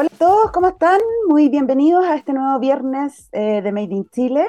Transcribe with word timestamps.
Hola 0.00 0.08
a 0.14 0.18
todos, 0.18 0.50
¿cómo 0.52 0.68
están? 0.68 0.98
Muy 1.28 1.50
bienvenidos 1.50 2.06
a 2.06 2.16
este 2.16 2.32
nuevo 2.32 2.58
viernes 2.58 3.28
eh, 3.32 3.60
de 3.60 3.70
Made 3.70 3.94
in 3.94 4.06
Chile. 4.06 4.46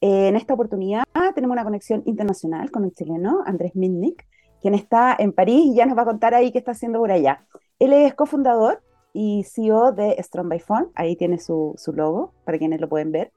Eh, 0.00 0.28
en 0.28 0.36
esta 0.36 0.54
oportunidad 0.54 1.02
tenemos 1.34 1.56
una 1.56 1.64
conexión 1.64 2.04
internacional 2.06 2.70
con 2.70 2.84
un 2.84 2.92
chileno, 2.92 3.42
Andrés 3.46 3.74
Minnik, 3.74 4.24
quien 4.62 4.74
está 4.74 5.16
en 5.18 5.32
París 5.32 5.72
y 5.72 5.74
ya 5.74 5.86
nos 5.86 5.98
va 5.98 6.02
a 6.02 6.04
contar 6.04 6.34
ahí 6.34 6.52
qué 6.52 6.58
está 6.58 6.70
haciendo 6.70 7.00
por 7.00 7.10
allá. 7.10 7.44
Él 7.80 7.92
es 7.92 8.14
cofundador 8.14 8.80
y 9.12 9.42
CEO 9.42 9.90
de 9.90 10.22
Strong 10.22 10.50
by 10.50 10.60
Phone, 10.60 10.92
ahí 10.94 11.16
tiene 11.16 11.40
su, 11.40 11.74
su 11.76 11.92
logo 11.92 12.32
para 12.44 12.56
quienes 12.56 12.80
lo 12.80 12.88
pueden 12.88 13.10
ver. 13.10 13.32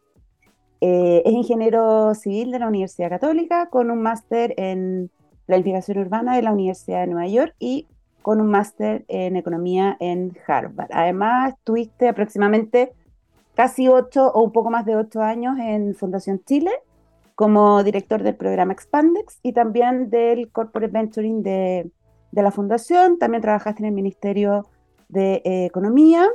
Eh, 0.81 1.23
es 1.25 1.33
ingeniero 1.33 2.13
civil 2.13 2.51
de 2.51 2.59
la 2.59 2.67
Universidad 2.67 3.09
Católica 3.09 3.71
con 3.71 3.89
un 3.89 4.03
máster 4.03 4.53
en 4.57 5.09
planificación 5.47 5.97
urbana 5.97 6.35
de 6.35 6.43
la 6.43 6.51
Universidad 6.51 6.99
de 6.99 7.07
Nueva 7.07 7.27
York 7.27 7.55
y 7.57 7.87
con 8.29 8.41
un 8.41 8.51
máster 8.51 9.05
en 9.07 9.37
economía 9.37 9.97
en 9.99 10.37
Harvard. 10.45 10.91
Además, 10.91 11.55
estuviste 11.55 12.07
aproximadamente 12.07 12.93
casi 13.55 13.87
ocho 13.87 14.31
o 14.31 14.43
un 14.43 14.51
poco 14.51 14.69
más 14.69 14.85
de 14.85 14.95
ocho 14.95 15.23
años 15.23 15.57
en 15.57 15.95
Fundación 15.95 16.39
Chile 16.45 16.69
como 17.33 17.83
director 17.83 18.21
del 18.21 18.35
programa 18.35 18.71
Expandex 18.71 19.39
y 19.41 19.53
también 19.53 20.11
del 20.11 20.51
Corporate 20.51 20.91
Venturing 20.93 21.41
de, 21.41 21.89
de 22.31 22.43
la 22.43 22.51
Fundación. 22.51 23.17
También 23.17 23.41
trabajaste 23.41 23.81
en 23.81 23.87
el 23.87 23.95
Ministerio 23.95 24.67
de 25.07 25.41
eh, 25.43 25.65
Economía 25.65 26.27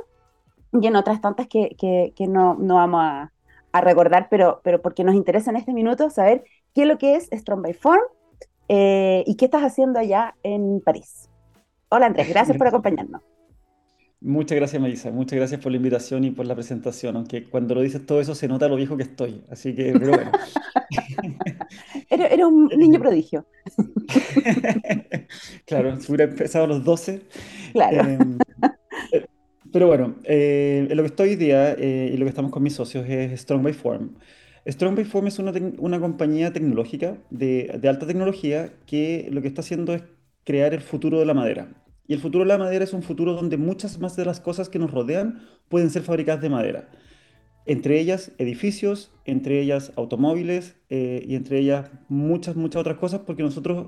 y 0.73 0.85
en 0.87 0.97
otras 0.97 1.21
tantas 1.21 1.47
que, 1.47 1.77
que, 1.79 2.11
que 2.13 2.27
no, 2.27 2.55
no, 2.55 2.75
vamos 2.75 2.99
a, 3.03 3.31
a, 3.71 3.79
recordar, 3.79 4.27
pero, 4.29 4.59
pero 4.65 4.81
porque 4.81 5.05
nos 5.05 5.15
interesa 5.15 5.49
en 5.49 5.55
este 5.55 5.71
minuto 5.71 6.09
saber 6.09 6.43
qué 6.73 6.81
es 6.81 6.87
lo 6.89 6.97
que 6.97 7.15
es 7.15 7.29
Strong 7.31 7.61
by 7.61 7.73
Form 7.73 8.03
eh, 8.67 9.23
y 9.25 9.37
qué 9.37 9.45
estás 9.45 9.61
haciendo 9.61 9.97
allá 9.97 10.35
en 10.43 10.81
París. 10.81 11.29
Hola 11.89 12.07
Andrés, 12.07 12.29
gracias 12.29 12.57
por 12.57 12.67
acompañarnos. 12.67 13.21
Muchas 14.21 14.55
gracias, 14.55 14.81
Melissa. 14.81 15.11
Muchas 15.11 15.37
gracias 15.37 15.61
por 15.61 15.71
la 15.71 15.77
invitación 15.77 16.23
y 16.23 16.31
por 16.31 16.47
la 16.47 16.55
presentación. 16.55 17.15
Aunque 17.15 17.43
cuando 17.43 17.75
lo 17.75 17.81
dices 17.81 18.05
todo 18.05 18.19
eso 18.21 18.33
se 18.33 18.47
nota 18.47 18.67
lo 18.67 18.75
viejo 18.75 18.97
que 18.97 19.03
estoy. 19.03 19.43
Así 19.51 19.75
que, 19.75 19.93
pero 19.93 20.13
bueno. 20.13 20.31
era, 22.09 22.47
un 22.47 22.67
niño 22.77 22.99
prodigio. 22.99 23.45
claro, 25.65 25.99
si 25.99 26.11
hubiera 26.11 26.31
empezado 26.31 26.65
a 26.65 26.67
los 26.67 26.83
12. 26.83 27.21
Claro. 27.73 28.09
Em, 28.09 28.39
eh, 29.11 29.25
pero 29.71 29.87
bueno, 29.87 30.15
eh, 30.23 30.87
lo 30.89 31.03
que 31.03 31.07
estoy 31.07 31.29
hoy 31.29 31.35
día 31.35 31.73
eh, 31.73 32.11
y 32.13 32.17
lo 32.17 32.25
que 32.25 32.29
estamos 32.29 32.51
con 32.51 32.63
mis 32.63 32.73
socios 32.73 33.05
es 33.07 33.39
Strong 33.39 33.63
by 33.63 33.73
Form. 33.73 34.15
Strong 34.67 34.95
by 34.95 35.05
Form 35.05 35.27
es 35.27 35.37
una, 35.37 35.53
una 35.77 35.99
compañía 35.99 36.51
tecnológica 36.51 37.17
de, 37.29 37.77
de 37.79 37.89
alta 37.89 38.07
tecnología 38.07 38.73
que 38.87 39.27
lo 39.31 39.43
que 39.43 39.47
está 39.47 39.61
haciendo 39.61 39.93
es 39.93 40.01
crear 40.45 40.73
el 40.73 40.81
futuro 40.81 41.19
de 41.19 41.25
la 41.25 41.33
madera. 41.33 41.67
Y 42.07 42.13
el 42.13 42.19
futuro 42.19 42.43
de 42.43 42.49
la 42.49 42.57
madera 42.57 42.83
es 42.83 42.93
un 42.93 43.03
futuro 43.03 43.33
donde 43.33 43.57
muchas 43.57 43.99
más 43.99 44.15
de 44.15 44.25
las 44.25 44.39
cosas 44.39 44.69
que 44.69 44.79
nos 44.79 44.91
rodean 44.91 45.41
pueden 45.69 45.89
ser 45.89 46.03
fabricadas 46.03 46.41
de 46.41 46.49
madera. 46.49 46.89
Entre 47.65 47.99
ellas 47.99 48.31
edificios, 48.37 49.11
entre 49.25 49.59
ellas 49.59 49.91
automóviles 49.95 50.75
eh, 50.89 51.23
y 51.27 51.35
entre 51.35 51.59
ellas 51.59 51.89
muchas, 52.09 52.55
muchas 52.55 52.81
otras 52.81 52.97
cosas 52.97 53.21
porque 53.25 53.41
nosotros 53.41 53.87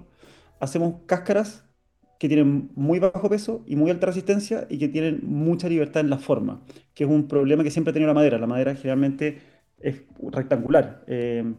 hacemos 0.60 0.96
cáscaras 1.06 1.64
que 2.20 2.28
tienen 2.28 2.72
muy 2.74 2.98
bajo 2.98 3.30
peso 3.30 3.64
y 3.68 3.76
muy 3.76 3.92
alta 3.92 4.08
resistencia 4.08 4.66
y 4.70 4.80
que 4.80 4.88
tienen 4.88 5.20
mucha 5.24 5.70
libertad 5.70 6.02
en 6.02 6.10
la 6.10 6.18
forma, 6.18 6.64
que 6.96 7.04
es 7.04 7.10
un 7.10 7.28
problema 7.28 7.64
que 7.64 7.70
siempre 7.70 7.92
ha 7.92 7.94
tenido 7.94 8.08
la 8.08 8.16
madera. 8.16 8.40
La 8.40 8.48
madera 8.48 8.74
generalmente 8.74 9.38
es 9.80 10.02
rectangular. 10.32 11.04
Eh, 11.06 11.54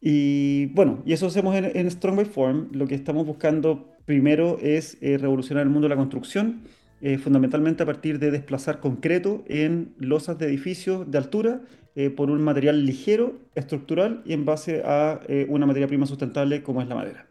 y 0.00 0.66
bueno, 0.66 1.02
y 1.06 1.12
eso 1.12 1.26
hacemos 1.28 1.54
en, 1.54 1.66
en 1.76 1.88
Strong 1.88 2.16
by 2.16 2.24
Form. 2.24 2.68
Lo 2.72 2.88
que 2.88 2.96
estamos 2.96 3.24
buscando 3.24 3.97
primero 4.08 4.56
es 4.62 4.96
eh, 5.02 5.18
revolucionar 5.18 5.64
el 5.64 5.68
mundo 5.68 5.86
de 5.86 5.90
la 5.90 5.98
construcción, 5.98 6.62
eh, 7.02 7.18
fundamentalmente 7.18 7.82
a 7.82 7.86
partir 7.86 8.18
de 8.18 8.30
desplazar 8.30 8.80
concreto 8.80 9.42
en 9.48 9.94
losas 9.98 10.38
de 10.38 10.46
edificios 10.46 11.10
de 11.10 11.18
altura 11.18 11.60
eh, 11.94 12.08
por 12.08 12.30
un 12.30 12.40
material 12.40 12.86
ligero, 12.86 13.34
estructural 13.54 14.22
y 14.24 14.32
en 14.32 14.46
base 14.46 14.82
a 14.82 15.20
una 15.48 15.66
materia 15.66 15.86
prima 15.86 16.06
sustentable 16.06 16.62
como 16.62 16.80
es 16.80 16.88
la 16.88 16.94
madera. 16.94 17.26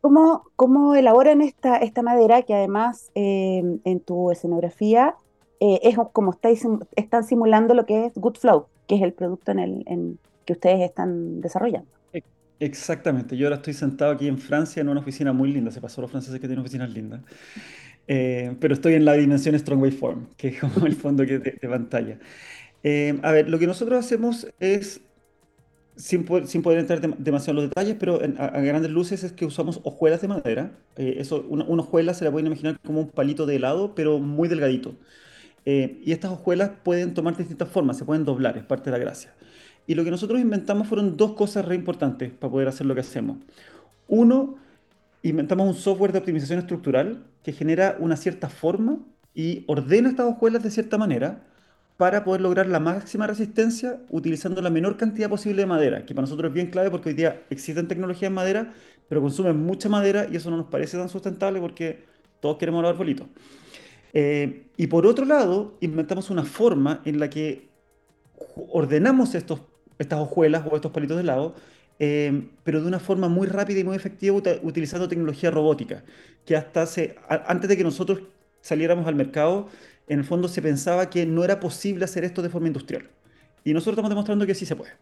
¿Cómo, 0.00 0.42
cómo 0.56 0.96
elaboran 0.96 1.42
esta, 1.42 1.76
esta 1.76 2.02
madera 2.02 2.42
que 2.42 2.54
además 2.54 3.12
en 3.14 4.00
tu 4.00 4.32
escenografía 4.32 5.14
es 5.60 5.96
como 6.12 6.34
están 6.96 7.22
simulando 7.22 7.74
lo 7.74 7.86
que 7.86 8.06
es 8.06 8.14
Good 8.14 8.36
Flow, 8.36 8.66
que 8.88 8.96
es 8.96 9.02
el 9.02 9.12
producto 9.12 9.52
en 9.52 9.58
el, 9.60 10.18
que 10.44 10.54
ustedes 10.54 10.80
están 10.80 11.40
desarrollando? 11.40 11.99
Exactamente, 12.62 13.38
yo 13.38 13.46
ahora 13.46 13.56
estoy 13.56 13.72
sentado 13.72 14.12
aquí 14.12 14.28
en 14.28 14.38
Francia 14.38 14.82
en 14.82 14.90
una 14.90 15.00
oficina 15.00 15.32
muy 15.32 15.50
linda, 15.50 15.70
se 15.70 15.80
pasó 15.80 16.02
los 16.02 16.10
franceses 16.10 16.38
que 16.40 16.46
tienen 16.46 16.60
oficinas 16.60 16.90
lindas, 16.90 17.22
eh, 18.06 18.56
pero 18.60 18.74
estoy 18.74 18.94
en 18.94 19.04
la 19.06 19.14
dimensión 19.14 19.58
Strong 19.58 19.80
Waveform, 19.82 20.28
que 20.36 20.48
es 20.48 20.60
como 20.60 20.86
el 20.86 20.94
fondo 20.96 21.26
que 21.26 21.38
de, 21.38 21.58
de 21.60 21.68
pantalla. 21.68 22.18
Eh, 22.82 23.18
a 23.22 23.32
ver, 23.32 23.48
lo 23.50 23.58
que 23.58 23.66
nosotros 23.66 23.98
hacemos 24.04 24.46
es, 24.60 25.02
sin 25.96 26.24
poder, 26.24 26.48
sin 26.48 26.62
poder 26.62 26.80
entrar 26.80 27.00
de, 27.00 27.14
demasiado 27.18 27.52
en 27.60 27.64
los 27.66 27.70
detalles, 27.70 27.96
pero 28.00 28.22
en, 28.24 28.36
a, 28.40 28.46
a, 28.46 28.60
grandes 28.62 28.90
luces 28.90 29.24
es 29.24 29.32
que 29.32 29.46
usamos 29.46 29.80
hojuelas 29.84 30.22
de 30.22 30.28
madera. 30.28 30.72
Eh, 30.96 31.16
eso, 31.18 31.46
una, 31.48 31.64
una, 31.64 31.82
hojuela 31.82 32.14
se 32.14 32.24
la 32.24 32.32
pueden 32.32 32.46
imaginar 32.48 32.78
como 32.84 33.00
un 33.02 33.10
palito 33.10 33.46
de 33.46 33.56
helado, 33.56 33.94
pero 33.94 34.18
muy 34.20 34.48
delgadito. 34.48 34.96
y 35.64 36.12
estas 36.12 36.32
hojuelas 36.32 36.72
pueden 36.84 37.14
tomar 37.14 37.36
distintas 37.36 37.68
formas, 37.68 37.98
se 37.98 38.04
pueden 38.04 38.24
doblar, 38.24 38.56
es 38.58 38.64
parte 38.64 38.90
de 38.90 38.98
la 38.98 39.04
gracia. 39.04 39.34
Y 39.90 39.96
lo 39.96 40.04
que 40.04 40.12
nosotros 40.12 40.40
inventamos 40.40 40.86
fueron 40.86 41.16
dos 41.16 41.32
cosas 41.32 41.64
re 41.64 41.74
importantes 41.74 42.30
para 42.30 42.48
poder 42.48 42.68
hacer 42.68 42.86
lo 42.86 42.94
que 42.94 43.00
hacemos. 43.00 43.38
Uno, 44.06 44.54
inventamos 45.24 45.66
un 45.66 45.74
software 45.74 46.12
de 46.12 46.20
optimización 46.20 46.60
estructural 46.60 47.24
que 47.42 47.52
genera 47.52 47.96
una 47.98 48.16
cierta 48.16 48.48
forma 48.48 48.98
y 49.34 49.64
ordena 49.66 50.10
estas 50.10 50.26
hojuelas 50.26 50.62
de 50.62 50.70
cierta 50.70 50.96
manera 50.96 51.42
para 51.96 52.22
poder 52.22 52.40
lograr 52.40 52.68
la 52.68 52.78
máxima 52.78 53.26
resistencia 53.26 54.00
utilizando 54.10 54.62
la 54.62 54.70
menor 54.70 54.96
cantidad 54.96 55.28
posible 55.28 55.62
de 55.62 55.66
madera, 55.66 56.06
que 56.06 56.14
para 56.14 56.22
nosotros 56.22 56.50
es 56.50 56.54
bien 56.54 56.68
clave 56.68 56.88
porque 56.92 57.08
hoy 57.08 57.16
día 57.16 57.42
existen 57.50 57.88
tecnologías 57.88 58.28
en 58.28 58.34
madera, 58.34 58.70
pero 59.08 59.20
consumen 59.20 59.56
mucha 59.56 59.88
madera 59.88 60.28
y 60.30 60.36
eso 60.36 60.52
no 60.52 60.56
nos 60.56 60.66
parece 60.66 60.98
tan 60.98 61.08
sustentable 61.08 61.58
porque 61.58 62.04
todos 62.38 62.58
queremos 62.58 62.80
los 62.82 62.92
arbolitos. 62.92 63.26
Eh, 64.12 64.66
y 64.76 64.86
por 64.86 65.04
otro 65.04 65.24
lado, 65.24 65.78
inventamos 65.80 66.30
una 66.30 66.44
forma 66.44 67.02
en 67.04 67.18
la 67.18 67.28
que 67.28 67.70
ordenamos 68.68 69.34
estos 69.34 69.62
estas 70.00 70.18
hojuelas 70.18 70.64
o 70.68 70.74
estos 70.74 70.90
palitos 70.90 71.16
de 71.16 71.22
helado, 71.22 71.54
eh, 71.98 72.48
pero 72.64 72.80
de 72.80 72.88
una 72.88 72.98
forma 72.98 73.28
muy 73.28 73.46
rápida 73.46 73.80
y 73.80 73.84
muy 73.84 73.94
efectiva 73.94 74.36
utilizando 74.62 75.06
tecnología 75.06 75.50
robótica, 75.50 76.02
que 76.46 76.56
hasta 76.56 76.82
hace, 76.82 77.16
antes 77.28 77.68
de 77.68 77.76
que 77.76 77.84
nosotros 77.84 78.22
saliéramos 78.62 79.06
al 79.06 79.14
mercado, 79.14 79.68
en 80.08 80.20
el 80.20 80.24
fondo 80.24 80.48
se 80.48 80.62
pensaba 80.62 81.10
que 81.10 81.26
no 81.26 81.44
era 81.44 81.60
posible 81.60 82.04
hacer 82.04 82.24
esto 82.24 82.42
de 82.42 82.48
forma 82.48 82.68
industrial. 82.68 83.08
Y 83.62 83.74
nosotros 83.74 83.92
estamos 83.92 84.08
demostrando 84.08 84.46
que 84.46 84.54
sí 84.54 84.64
se 84.64 84.74
puede. 84.74 84.92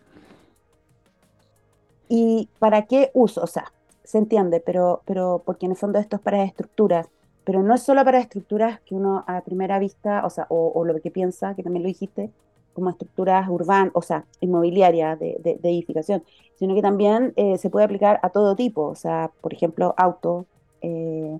¿Y 2.08 2.48
para 2.58 2.82
qué 2.86 3.10
uso? 3.14 3.42
O 3.42 3.46
sea, 3.46 3.72
se 4.02 4.18
entiende, 4.18 4.60
pero, 4.60 5.02
pero 5.06 5.42
porque 5.46 5.66
en 5.66 5.72
el 5.72 5.78
fondo 5.78 6.00
esto 6.00 6.16
es 6.16 6.22
para 6.22 6.42
estructuras, 6.42 7.06
pero 7.44 7.62
no 7.62 7.74
es 7.74 7.82
solo 7.82 8.04
para 8.04 8.18
estructuras 8.18 8.80
que 8.80 8.96
uno 8.96 9.24
a 9.28 9.42
primera 9.42 9.78
vista, 9.78 10.26
o 10.26 10.30
sea, 10.30 10.46
o, 10.48 10.72
o 10.74 10.84
lo 10.84 11.00
que 11.00 11.10
piensa, 11.10 11.54
que 11.54 11.62
también 11.62 11.84
lo 11.84 11.88
dijiste, 11.88 12.30
como 12.72 12.90
estructuras 12.90 13.48
urbanas, 13.48 13.90
o 13.94 14.02
sea, 14.02 14.24
inmobiliarias 14.40 15.18
de, 15.18 15.38
de, 15.42 15.68
edificación, 15.68 16.22
sino 16.54 16.74
que 16.74 16.82
también 16.82 17.32
eh, 17.36 17.58
se 17.58 17.70
puede 17.70 17.84
aplicar 17.84 18.20
a 18.22 18.30
todo 18.30 18.54
tipo, 18.54 18.82
o 18.82 18.94
sea, 18.94 19.30
por 19.40 19.52
ejemplo, 19.52 19.94
auto, 19.96 20.46
eh, 20.80 21.38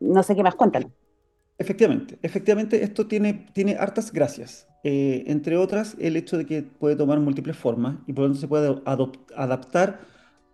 no 0.00 0.22
sé 0.22 0.36
qué 0.36 0.42
más, 0.42 0.54
cuéntanos. 0.54 0.90
Efectivamente, 1.56 2.18
efectivamente 2.22 2.82
esto 2.82 3.06
tiene, 3.06 3.46
tiene 3.52 3.76
hartas 3.76 4.12
gracias, 4.12 4.66
eh, 4.82 5.24
entre 5.28 5.56
otras 5.56 5.96
el 6.00 6.16
hecho 6.16 6.36
de 6.36 6.46
que 6.46 6.62
puede 6.62 6.96
tomar 6.96 7.20
múltiples 7.20 7.56
formas 7.56 7.96
y 8.06 8.12
por 8.12 8.24
lo 8.24 8.28
tanto 8.28 8.40
se 8.40 8.48
puede 8.48 8.82
adaptar 9.36 10.00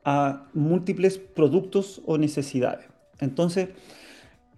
a 0.04 0.48
múltiples 0.52 1.18
productos 1.18 2.02
o 2.06 2.18
necesidades. 2.18 2.86
Entonces, 3.18 3.70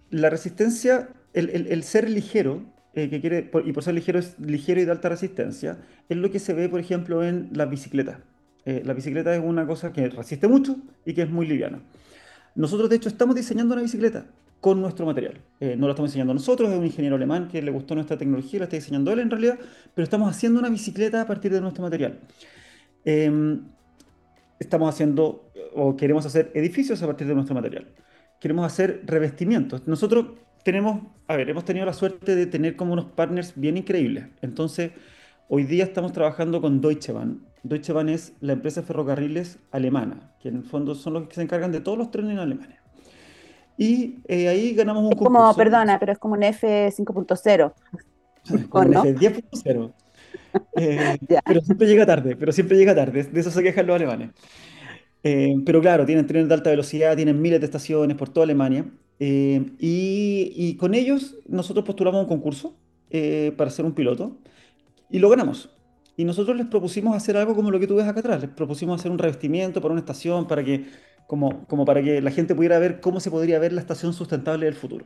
la 0.09 0.29
resistencia, 0.29 1.09
el, 1.33 1.49
el 1.49 1.83
ser 1.83 2.09
ligero, 2.09 2.61
eh, 2.93 3.09
que 3.09 3.19
quiere, 3.19 3.43
por, 3.43 3.67
y 3.67 3.73
por 3.73 3.83
ser 3.83 3.95
ligero 3.95 4.19
es 4.19 4.39
ligero 4.39 4.79
y 4.81 4.85
de 4.85 4.91
alta 4.91 5.09
resistencia, 5.09 5.79
es 6.09 6.17
lo 6.17 6.29
que 6.29 6.39
se 6.39 6.53
ve, 6.53 6.69
por 6.69 6.79
ejemplo, 6.79 7.23
en 7.23 7.49
las 7.53 7.69
bicicletas. 7.69 8.17
Eh, 8.65 8.81
la 8.85 8.93
bicicleta 8.93 9.35
es 9.35 9.41
una 9.43 9.65
cosa 9.67 9.91
que 9.91 10.09
resiste 10.09 10.47
mucho 10.47 10.77
y 11.05 11.13
que 11.13 11.23
es 11.23 11.29
muy 11.29 11.45
liviana. 11.45 11.81
Nosotros, 12.55 12.89
de 12.89 12.95
hecho, 12.95 13.09
estamos 13.09 13.35
diseñando 13.35 13.73
una 13.73 13.81
bicicleta 13.81 14.25
con 14.61 14.79
nuestro 14.79 15.05
material. 15.05 15.41
Eh, 15.59 15.75
no 15.77 15.87
lo 15.87 15.93
estamos 15.93 16.11
diseñando 16.11 16.33
nosotros, 16.33 16.69
es 16.69 16.77
un 16.77 16.85
ingeniero 16.85 17.17
alemán 17.17 17.49
que 17.49 17.61
le 17.61 17.71
gustó 17.71 17.95
nuestra 17.95 18.17
tecnología, 18.17 18.59
la 18.59 18.65
está 18.65 18.77
diseñando 18.77 19.11
él 19.11 19.19
en 19.19 19.29
realidad, 19.29 19.59
pero 19.93 20.03
estamos 20.03 20.29
haciendo 20.29 20.59
una 20.59 20.69
bicicleta 20.69 21.21
a 21.21 21.27
partir 21.27 21.51
de 21.51 21.59
nuestro 21.59 21.83
material. 21.83 22.19
Eh, 23.03 23.59
estamos 24.59 24.87
haciendo 24.87 25.51
o 25.75 25.97
queremos 25.97 26.25
hacer 26.25 26.51
edificios 26.53 27.01
a 27.03 27.07
partir 27.07 27.27
de 27.27 27.35
nuestro 27.35 27.55
material. 27.55 27.87
Queremos 28.39 28.65
hacer 28.65 29.01
revestimientos. 29.05 29.87
Nosotros 29.87 30.27
tenemos, 30.63 31.01
a 31.27 31.35
ver, 31.35 31.49
hemos 31.49 31.65
tenido 31.65 31.85
la 31.85 31.93
suerte 31.93 32.35
de 32.35 32.45
tener 32.45 32.75
como 32.75 32.93
unos 32.93 33.05
partners 33.05 33.53
bien 33.55 33.77
increíbles. 33.77 34.25
Entonces, 34.41 34.91
hoy 35.49 35.63
día 35.63 35.83
estamos 35.83 36.11
trabajando 36.13 36.61
con 36.61 36.81
Deutsche 36.81 37.11
Bahn. 37.11 37.45
Deutsche 37.63 37.93
Bahn 37.93 38.09
es 38.09 38.33
la 38.41 38.53
empresa 38.53 38.81
de 38.81 38.87
ferrocarriles 38.87 39.59
alemana, 39.71 40.33
que 40.41 40.49
en 40.49 40.57
el 40.57 40.63
fondo 40.63 40.95
son 40.95 41.13
los 41.13 41.27
que 41.27 41.35
se 41.35 41.41
encargan 41.41 41.71
de 41.71 41.81
todos 41.81 41.97
los 41.97 42.11
trenes 42.11 42.31
en 42.31 42.39
Alemania. 42.39 42.81
y 43.77 44.19
eh, 44.27 44.47
ahí 44.47 44.73
ganamos 44.73 45.03
un 45.03 45.13
es 45.13 45.17
concurso. 45.17 45.41
Como, 45.41 45.55
perdona, 45.55 45.99
pero 45.99 46.11
es 46.11 46.19
como 46.19 46.33
un 46.35 46.43
F 46.43 46.89
5.0 46.89 47.73
como 48.69 48.85
un 48.85 48.93
F 48.93 49.15
10.0. 49.15 49.93
Eh, 50.75 51.17
pero 51.45 51.61
siempre 51.61 51.87
llega 51.87 52.05
tarde, 52.05 52.35
pero 52.35 52.51
siempre 52.51 52.77
llega 52.77 52.93
tarde, 52.93 53.23
de 53.23 53.39
eso 53.39 53.49
se 53.49 53.63
quejan 53.63 53.87
los 53.87 53.95
alemanes. 53.95 54.29
Eh, 55.23 55.55
pero 55.65 55.81
claro, 55.81 56.05
tienen 56.05 56.27
trenes 56.27 56.47
de 56.49 56.53
alta 56.53 56.69
velocidad, 56.69 57.15
tienen 57.15 57.41
miles 57.41 57.59
de 57.59 57.65
estaciones 57.65 58.15
por 58.17 58.29
toda 58.29 58.43
Alemania. 58.43 58.85
Eh, 59.25 59.65
y, 59.79 60.51
y, 60.55 60.75
con 60.75 60.93
ellos 60.93 61.37
nosotros 61.47 61.85
postulamos 61.85 62.21
un 62.21 62.27
concurso 62.27 62.75
para 63.55 63.69
ser 63.69 63.85
un 63.85 63.93
piloto 63.93 64.37
y 65.09 65.19
lo 65.19 65.29
ganamos. 65.29 65.69
Y 66.15 66.25
nosotros 66.25 66.57
les 66.57 66.67
propusimos 66.67 67.15
hacer 67.15 67.37
algo 67.37 67.55
como 67.55 67.71
lo 67.71 67.79
que 67.79 67.87
tú 67.87 67.95
ves 67.95 68.07
acá 68.07 68.19
atrás. 68.19 68.41
Les 68.41 68.49
propusimos 68.49 68.99
hacer 68.99 69.11
un 69.11 69.17
revestimiento 69.17 69.81
para 69.81 69.93
una 69.93 69.99
estación, 69.99 70.47
para 70.47 70.63
que, 70.63 70.85
como, 71.27 71.65
como 71.67 71.85
para 71.85 72.01
que 72.03 72.21
la 72.21 72.31
gente 72.31 72.53
pudiera 72.53 72.77
ver 72.79 72.99
cómo 72.99 73.19
se 73.19 73.31
podría 73.31 73.59
ver 73.59 73.73
la 73.73 73.81
estación 73.81 74.13
sustentable 74.13 74.65
del 74.65 74.75
futuro. 74.75 75.05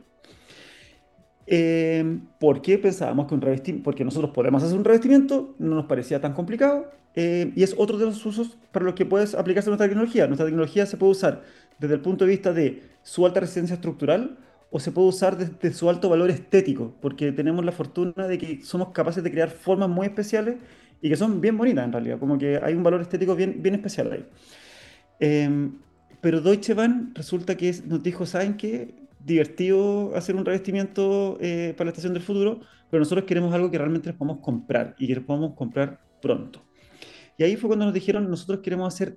Eh, 1.46 2.20
porque 2.38 2.76
pensábamos 2.76 3.26
que 3.26 3.34
un 3.34 3.40
revestimiento, 3.40 3.84
porque 3.84 4.04
nosotros 4.04 4.32
podemos 4.32 4.62
hacer 4.62 4.76
un 4.76 4.84
revestimiento, 4.84 5.54
no 5.58 5.76
nos 5.76 5.86
parecía 5.86 6.20
tan 6.20 6.34
complicado, 6.34 6.90
eh, 7.14 7.52
y 7.56 7.62
es 7.62 7.74
otro 7.78 7.96
de 7.96 8.04
los 8.04 8.24
usos 8.26 8.58
para 8.70 8.84
los 8.84 8.94
que 8.94 9.06
puedes 9.06 9.34
aplicarse 9.34 9.70
nuestra 9.70 9.88
tecnología. 9.88 10.26
Nuestra 10.26 10.44
tecnología 10.44 10.84
se 10.84 10.98
puede 10.98 11.12
usar 11.12 11.42
desde 11.78 11.94
el 11.94 12.00
punto 12.00 12.24
de 12.24 12.30
vista 12.30 12.52
de 12.52 12.82
su 13.02 13.24
alta 13.24 13.40
resistencia 13.40 13.74
estructural 13.74 14.38
o 14.70 14.80
se 14.80 14.92
puede 14.92 15.08
usar 15.08 15.36
desde 15.36 15.74
su 15.76 15.88
alto 15.88 16.08
valor 16.08 16.30
estético, 16.30 16.94
porque 17.00 17.32
tenemos 17.32 17.64
la 17.64 17.72
fortuna 17.72 18.26
de 18.26 18.36
que 18.38 18.62
somos 18.62 18.90
capaces 18.90 19.24
de 19.24 19.30
crear 19.30 19.48
formas 19.48 19.88
muy 19.88 20.06
especiales 20.06 20.56
y 21.00 21.08
que 21.08 21.16
son 21.16 21.40
bien 21.40 21.56
bonitas 21.56 21.84
en 21.84 21.92
realidad, 21.92 22.18
como 22.18 22.36
que 22.36 22.60
hay 22.62 22.74
un 22.74 22.82
valor 22.82 23.00
estético 23.00 23.34
bien, 23.34 23.62
bien 23.62 23.74
especial 23.76 24.12
ahí. 24.12 24.26
Eh, 25.20 25.70
pero 26.20 26.40
Deutsche 26.40 26.74
Bahn 26.74 27.12
resulta 27.14 27.56
que 27.56 27.74
nos 27.86 28.02
dijo, 28.02 28.26
¿saben 28.26 28.56
qué? 28.56 28.94
Divertido 29.20 30.14
hacer 30.16 30.36
un 30.36 30.44
revestimiento 30.44 31.38
eh, 31.40 31.74
para 31.76 31.86
la 31.86 31.90
estación 31.90 32.12
del 32.12 32.22
futuro, 32.22 32.60
pero 32.90 33.00
nosotros 33.00 33.24
queremos 33.24 33.54
algo 33.54 33.70
que 33.70 33.78
realmente 33.78 34.08
les 34.08 34.16
podamos 34.16 34.42
comprar 34.42 34.94
y 34.98 35.06
que 35.06 35.14
les 35.14 35.24
podamos 35.24 35.54
comprar 35.54 36.00
pronto. 36.20 36.62
Y 37.36 37.44
ahí 37.44 37.56
fue 37.56 37.68
cuando 37.68 37.84
nos 37.84 37.94
dijeron, 37.94 38.28
nosotros 38.28 38.60
queremos 38.60 38.92
hacer 38.92 39.16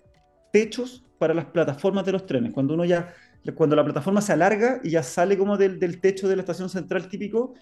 techos 0.52 1.04
para 1.18 1.34
las 1.34 1.46
plataformas 1.46 2.06
de 2.06 2.12
los 2.14 2.26
trenes. 2.26 2.52
Cuando 2.52 2.74
uno 2.74 2.86
ya, 2.86 3.14
cuando 3.56 3.76
la 3.76 3.84
plataforma 3.84 4.22
se 4.22 4.34
alarga 4.34 4.80
y 4.84 4.92
ya 4.92 5.04
sale 5.04 5.38
como 5.38 5.58
del, 5.58 5.80
del 5.80 6.02
techo 6.02 6.28
de 6.28 6.36
la 6.36 6.42
estación 6.42 6.70
central 6.70 7.08
típico, 7.08 7.54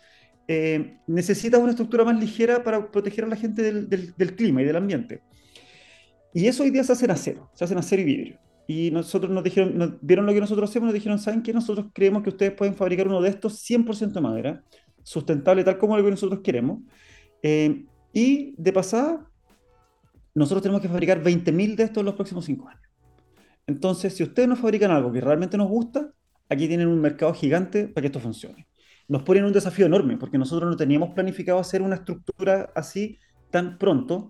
eh, 0.52 0.98
necesita 1.06 1.60
una 1.60 1.70
estructura 1.70 2.04
más 2.04 2.20
ligera 2.20 2.64
para 2.64 2.90
proteger 2.90 3.26
a 3.26 3.28
la 3.28 3.36
gente 3.36 3.62
del, 3.62 3.88
del, 3.88 4.36
clima 4.36 4.64
y 4.64 4.66
del 4.66 4.78
ambiente. 4.78 5.22
Y 6.34 6.48
eso 6.48 6.64
hoy 6.64 6.72
día 6.72 6.84
se 6.84 6.94
hace 6.94 7.06
en 7.06 7.12
acero, 7.12 7.52
se 7.54 7.66
hace 7.66 7.74
en 7.74 7.80
acero 7.80 8.02
y 8.02 8.06
vidrio. 8.06 8.40
Y 8.66 8.90
nosotros 8.90 9.32
nos 9.32 9.44
dijeron, 9.44 9.78
nos, 9.78 10.02
vieron 10.02 10.26
lo 10.26 10.34
que 10.34 10.40
nosotros 10.40 10.68
hacemos, 10.68 10.88
nos 10.88 10.96
dijeron, 10.96 11.20
¿saben 11.20 11.44
qué? 11.44 11.54
Nosotros 11.54 11.88
creemos 11.94 12.24
que 12.24 12.30
ustedes 12.30 12.54
pueden 12.54 12.74
fabricar 12.74 13.08
uno 13.08 13.22
de 13.22 13.30
estos 13.30 13.64
100% 13.64 14.12
de 14.12 14.22
madera, 14.22 14.64
sustentable 15.04 15.64
tal 15.64 15.78
como 15.78 15.96
lo 15.96 16.04
que 16.04 16.10
nosotros 16.10 16.40
queremos. 16.44 16.80
Eh, 17.44 17.86
y 18.12 18.56
de 18.58 18.74
pasada, 18.74 19.29
nosotros 20.40 20.64
tenemos 20.64 20.82
que 20.82 20.90
fabricar 20.90 21.22
20.000 21.22 21.76
de 21.76 21.84
estos 21.84 22.02
en 22.02 22.06
los 22.06 22.16
próximos 22.16 22.46
5 22.46 22.68
años. 22.68 22.82
Entonces, 23.68 24.16
si 24.16 24.24
ustedes 24.24 24.50
nos 24.50 24.60
fabrican 24.60 24.92
algo 24.92 25.12
que 25.12 25.22
realmente 25.22 25.58
nos 25.58 25.68
gusta, 25.68 26.12
aquí 26.50 26.68
tienen 26.68 26.88
un 26.88 27.00
mercado 27.00 27.34
gigante 27.34 27.88
para 27.88 28.02
que 28.02 28.08
esto 28.08 28.20
funcione 28.20 28.70
nos 29.10 29.24
ponen 29.24 29.44
un 29.44 29.52
desafío 29.52 29.88
enorme, 29.88 30.18
porque 30.18 30.38
nosotros 30.38 30.70
no 30.70 30.78
teníamos 30.78 31.14
planificado 31.14 31.60
hacer 31.60 31.82
una 31.82 31.96
estructura 31.96 32.72
así 32.76 33.20
tan 33.50 33.78
pronto. 33.78 34.30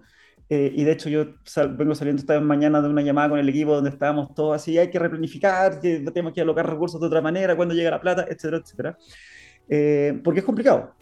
Eh, 0.50 0.72
y 0.74 0.84
de 0.84 0.92
hecho 0.94 1.10
yo 1.10 1.36
vengo 1.78 1.94
saliendo 1.94 2.22
esta 2.22 2.40
mañana 2.40 2.82
de 2.82 2.90
una 2.90 3.04
llamada 3.04 3.30
con 3.30 3.40
el 3.40 3.48
equipo 3.48 3.76
donde 3.76 3.92
estábamos 3.92 4.34
todos 4.34 4.56
así, 4.56 4.80
hay 4.80 4.90
que 4.90 4.98
replanificar, 4.98 5.80
que 5.80 6.00
tenemos 6.00 6.34
que 6.34 6.42
alocar 6.42 6.68
recursos 6.68 7.00
de 7.00 7.06
otra 7.06 7.22
manera, 7.22 7.56
cuando 7.56 7.76
llega 7.76 7.92
la 7.92 8.02
plata, 8.02 8.24
etcétera, 8.24 8.58
etcétera. 8.58 8.98
Eh, 9.68 10.20
porque 10.24 10.40
es 10.40 10.46
complicado. 10.46 10.96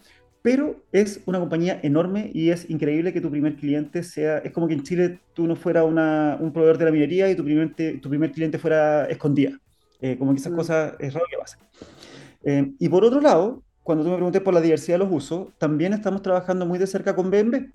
Pero 0.47 0.77
es 0.93 1.19
una 1.25 1.41
compañía 1.41 1.77
enorme 1.83 2.31
y 2.33 2.51
es 2.51 2.69
increíble 2.69 3.11
que 3.11 3.19
tu 3.19 3.29
primer 3.29 3.57
cliente 3.57 4.01
sea, 4.01 4.37
es 4.37 4.53
como 4.53 4.69
que 4.69 4.75
en 4.75 4.83
Chile 4.83 5.19
tú 5.33 5.45
no 5.45 5.57
fuera 5.57 5.83
una, 5.83 6.37
un 6.39 6.53
proveedor 6.53 6.77
de 6.77 6.85
la 6.85 6.91
minería 6.91 7.29
y 7.29 7.35
tu 7.35 7.43
primer, 7.43 7.75
tu 8.01 8.07
primer 8.07 8.31
cliente 8.31 8.57
fuera 8.57 9.07
escondida. 9.07 9.59
Eh, 9.99 10.15
como 10.17 10.31
que 10.31 10.39
esas 10.39 10.53
mm. 10.53 10.55
cosas 10.55 10.93
es 10.99 11.13
raro 11.13 11.25
que 11.29 11.35
pasen. 11.37 12.77
y 12.79 12.87
por 12.87 13.03
otro 13.03 13.19
lado, 13.19 13.61
cuando 13.83 14.05
tú 14.05 14.09
me 14.09 14.15
pregunté 14.15 14.39
por 14.39 14.53
la 14.53 14.61
diversidad 14.61 14.97
de 14.97 15.03
los 15.03 15.11
usos, 15.11 15.49
también 15.57 15.91
estamos 15.91 16.21
trabajando 16.21 16.65
muy 16.65 16.79
de 16.79 16.87
cerca 16.87 17.13
con 17.13 17.29
BMW. 17.29 17.65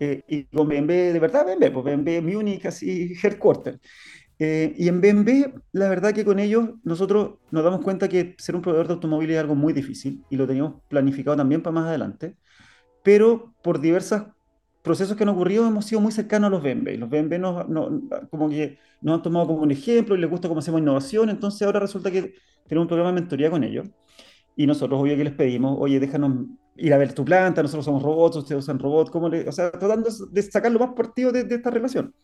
Eh, 0.00 0.22
y 0.26 0.44
con 0.44 0.68
BMW, 0.68 1.12
de 1.12 1.18
verdad, 1.18 1.44
BMW, 1.44 1.70
pues 1.70 1.84
BMW 1.84 2.22
Munich, 2.22 2.64
así, 2.64 3.12
headquarter. 3.22 3.78
Eh, 4.38 4.74
y 4.76 4.88
en 4.88 5.00
BMW, 5.00 5.60
la 5.72 5.88
verdad 5.88 6.12
que 6.12 6.24
con 6.24 6.38
ellos 6.38 6.70
nosotros 6.84 7.38
nos 7.50 7.64
damos 7.64 7.80
cuenta 7.80 8.08
que 8.08 8.34
ser 8.38 8.54
un 8.54 8.62
proveedor 8.62 8.86
de 8.88 8.94
automóviles 8.94 9.36
es 9.36 9.40
algo 9.40 9.54
muy 9.54 9.72
difícil 9.72 10.22
y 10.28 10.36
lo 10.36 10.46
teníamos 10.46 10.82
planificado 10.88 11.36
también 11.36 11.62
para 11.62 11.74
más 11.74 11.86
adelante, 11.86 12.36
pero 13.02 13.54
por 13.62 13.80
diversos 13.80 14.24
procesos 14.82 15.16
que 15.16 15.24
han 15.24 15.30
ocurrido 15.30 15.66
hemos 15.66 15.86
sido 15.86 16.00
muy 16.00 16.12
cercanos 16.12 16.48
a 16.48 16.50
los 16.50 16.62
BMW. 16.62 16.96
Los 16.98 17.10
BMW 17.10 17.38
nos, 17.38 18.28
como 18.30 18.48
que 18.48 18.78
nos 19.00 19.16
han 19.16 19.22
tomado 19.22 19.46
como 19.48 19.62
un 19.62 19.70
ejemplo 19.70 20.14
y 20.14 20.20
les 20.20 20.30
gusta 20.30 20.48
cómo 20.48 20.60
hacemos 20.60 20.80
innovación, 20.80 21.30
entonces 21.30 21.62
ahora 21.62 21.80
resulta 21.80 22.10
que 22.10 22.34
tenemos 22.68 22.84
un 22.84 22.88
programa 22.88 23.12
de 23.12 23.20
mentoría 23.20 23.50
con 23.50 23.64
ellos. 23.64 23.88
Y 24.54 24.66
nosotros, 24.66 25.00
obvio 25.00 25.16
que 25.16 25.24
les 25.24 25.34
pedimos, 25.34 25.76
oye, 25.78 26.00
déjanos 26.00 26.46
ir 26.76 26.94
a 26.94 26.98
ver 26.98 27.12
tu 27.12 27.24
planta, 27.24 27.62
nosotros 27.62 27.84
somos 27.84 28.02
robots, 28.02 28.36
ustedes 28.36 28.62
usan 28.62 28.78
robots, 28.78 29.10
¿cómo 29.10 29.28
le...? 29.28 29.48
o 29.48 29.52
sea, 29.52 29.70
tratando 29.70 30.08
de 30.30 30.42
sacar 30.42 30.72
lo 30.72 30.78
más 30.78 30.90
partido 30.90 31.32
de, 31.32 31.46
esta 31.48 31.70
relación. 31.70 32.14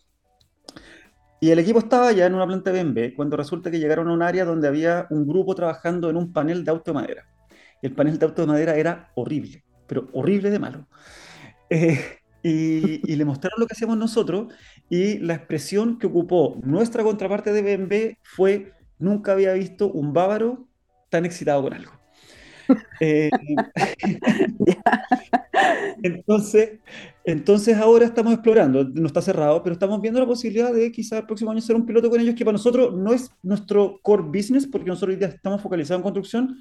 Y 1.42 1.50
el 1.50 1.58
equipo 1.58 1.80
estaba 1.80 2.12
ya 2.12 2.26
en 2.26 2.36
una 2.36 2.46
planta 2.46 2.70
BMW 2.70 3.16
cuando 3.16 3.36
resulta 3.36 3.68
que 3.68 3.80
llegaron 3.80 4.06
a 4.06 4.12
un 4.12 4.22
área 4.22 4.44
donde 4.44 4.68
había 4.68 5.08
un 5.10 5.26
grupo 5.26 5.56
trabajando 5.56 6.08
en 6.08 6.16
un 6.16 6.32
panel 6.32 6.64
de 6.64 6.70
auto 6.70 6.92
de 6.92 6.94
madera. 6.94 7.26
El 7.82 7.96
panel 7.96 8.16
de 8.16 8.26
auto 8.26 8.42
de 8.42 8.46
madera 8.46 8.76
era 8.76 9.10
horrible, 9.16 9.64
pero 9.88 10.08
horrible 10.12 10.50
de 10.50 10.58
malo. 10.60 10.86
Eh, 11.74 12.18
y, 12.42 13.10
y, 13.10 13.16
le 13.16 13.24
mostraron 13.24 13.58
lo 13.58 13.66
que 13.66 13.72
hacíamos 13.72 13.96
nosotros 13.96 14.52
y 14.90 15.18
la 15.20 15.34
expresión 15.34 15.98
que 15.98 16.06
ocupó 16.06 16.60
nuestra 16.62 17.02
contraparte 17.02 17.50
de 17.50 17.62
BMW 17.62 18.18
fue, 18.22 18.74
nunca 18.98 19.32
había 19.32 19.54
visto 19.54 19.90
un 19.90 20.12
bávaro 20.12 20.68
tan 21.08 21.24
excitado 21.24 21.62
con 21.62 21.72
algo. 21.72 22.01
Eh, 23.00 23.30
entonces, 26.02 26.78
entonces 27.24 27.76
ahora 27.76 28.04
estamos 28.04 28.32
explorando, 28.32 28.84
no 28.84 29.06
está 29.06 29.22
cerrado, 29.22 29.62
pero 29.62 29.74
estamos 29.74 30.00
viendo 30.00 30.20
la 30.20 30.26
posibilidad 30.26 30.72
de 30.72 30.90
quizás 30.90 31.20
el 31.20 31.26
próximo 31.26 31.50
año 31.50 31.60
ser 31.60 31.76
un 31.76 31.86
piloto 31.86 32.10
con 32.10 32.20
ellos, 32.20 32.34
que 32.34 32.44
para 32.44 32.52
nosotros 32.52 32.94
no 32.94 33.12
es 33.12 33.30
nuestro 33.42 34.00
core 34.02 34.22
business, 34.22 34.66
porque 34.66 34.88
nosotros 34.88 35.14
hoy 35.14 35.18
día 35.18 35.28
estamos 35.28 35.60
focalizados 35.60 36.00
en 36.00 36.02
construcción, 36.02 36.58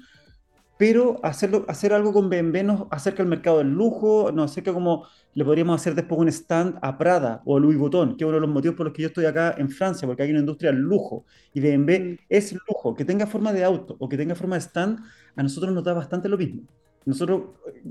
pero 0.82 1.20
hacerlo, 1.22 1.64
hacer 1.68 1.92
algo 1.92 2.12
con 2.12 2.28
BMW 2.28 2.64
nos 2.64 2.88
acerca 2.90 3.22
al 3.22 3.28
mercado 3.28 3.58
del 3.58 3.68
lujo, 3.68 4.32
nos 4.32 4.50
acerca 4.50 4.72
como 4.72 5.06
le 5.32 5.44
podríamos 5.44 5.80
hacer 5.80 5.94
después 5.94 6.20
un 6.20 6.26
stand 6.26 6.76
a 6.82 6.98
Prada 6.98 7.40
o 7.44 7.56
a 7.56 7.60
Louis 7.60 7.78
Vuitton, 7.78 8.16
que 8.16 8.24
es 8.24 8.26
uno 8.26 8.38
de 8.38 8.40
los 8.40 8.50
motivos 8.50 8.76
por 8.76 8.86
los 8.86 8.92
que 8.92 9.02
yo 9.02 9.06
estoy 9.06 9.26
acá 9.26 9.54
en 9.58 9.70
Francia, 9.70 10.08
porque 10.08 10.24
hay 10.24 10.30
una 10.30 10.40
industria 10.40 10.72
del 10.72 10.80
lujo 10.80 11.24
y 11.54 11.60
BMW 11.60 11.92
mm. 11.92 12.18
es 12.28 12.52
lujo, 12.66 12.96
que 12.96 13.04
tenga 13.04 13.28
forma 13.28 13.52
de 13.52 13.62
auto 13.62 13.94
o 14.00 14.08
que 14.08 14.16
tenga 14.16 14.34
forma 14.34 14.56
de 14.56 14.62
stand, 14.62 14.98
a 15.36 15.42
nosotros 15.44 15.72
nos 15.72 15.84
da 15.84 15.92
bastante 15.92 16.28
lo 16.28 16.36
mismo. 16.36 16.62
Nosotros 17.04 17.42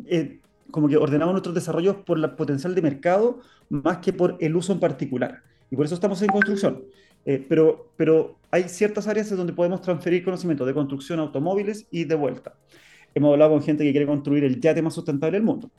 eh, 0.08 0.42
como 0.70 0.90
que 0.90 0.98
ordenamos 0.98 1.32
nuestros 1.32 1.56
desarrollos 1.56 1.96
por 2.06 2.18
el 2.18 2.30
potencial 2.32 2.76
de 2.76 2.82
mercado 2.82 3.40
más 3.70 4.00
que 4.00 4.12
por 4.12 4.36
el 4.42 4.54
uso 4.54 4.74
en 4.74 4.82
particular. 4.82 5.44
Y 5.70 5.78
por 5.78 5.86
eso 5.86 5.96
estamos 5.96 6.22
en 6.22 6.28
construcción. 6.28 6.84
Eh, 7.26 7.46
pero, 7.48 7.92
pero 7.96 8.38
hay 8.50 8.64
ciertas 8.64 9.08
áreas 9.08 9.32
en 9.32 9.38
donde 9.38 9.54
podemos 9.54 9.82
transferir 9.82 10.24
conocimiento 10.24 10.66
de 10.66 10.74
construcción 10.74 11.20
automóviles 11.20 11.88
y 11.92 12.04
de 12.04 12.16
vuelta. 12.16 12.56
Hemos 13.14 13.34
hablado 13.34 13.52
con 13.52 13.64
gente 13.64 13.84
que 13.84 13.92
quiere 13.92 14.06
construir 14.06 14.44
el 14.44 14.60
yate 14.60 14.82
más 14.82 14.94
sustentable 14.94 15.38
del 15.38 15.44
mundo. 15.44 15.70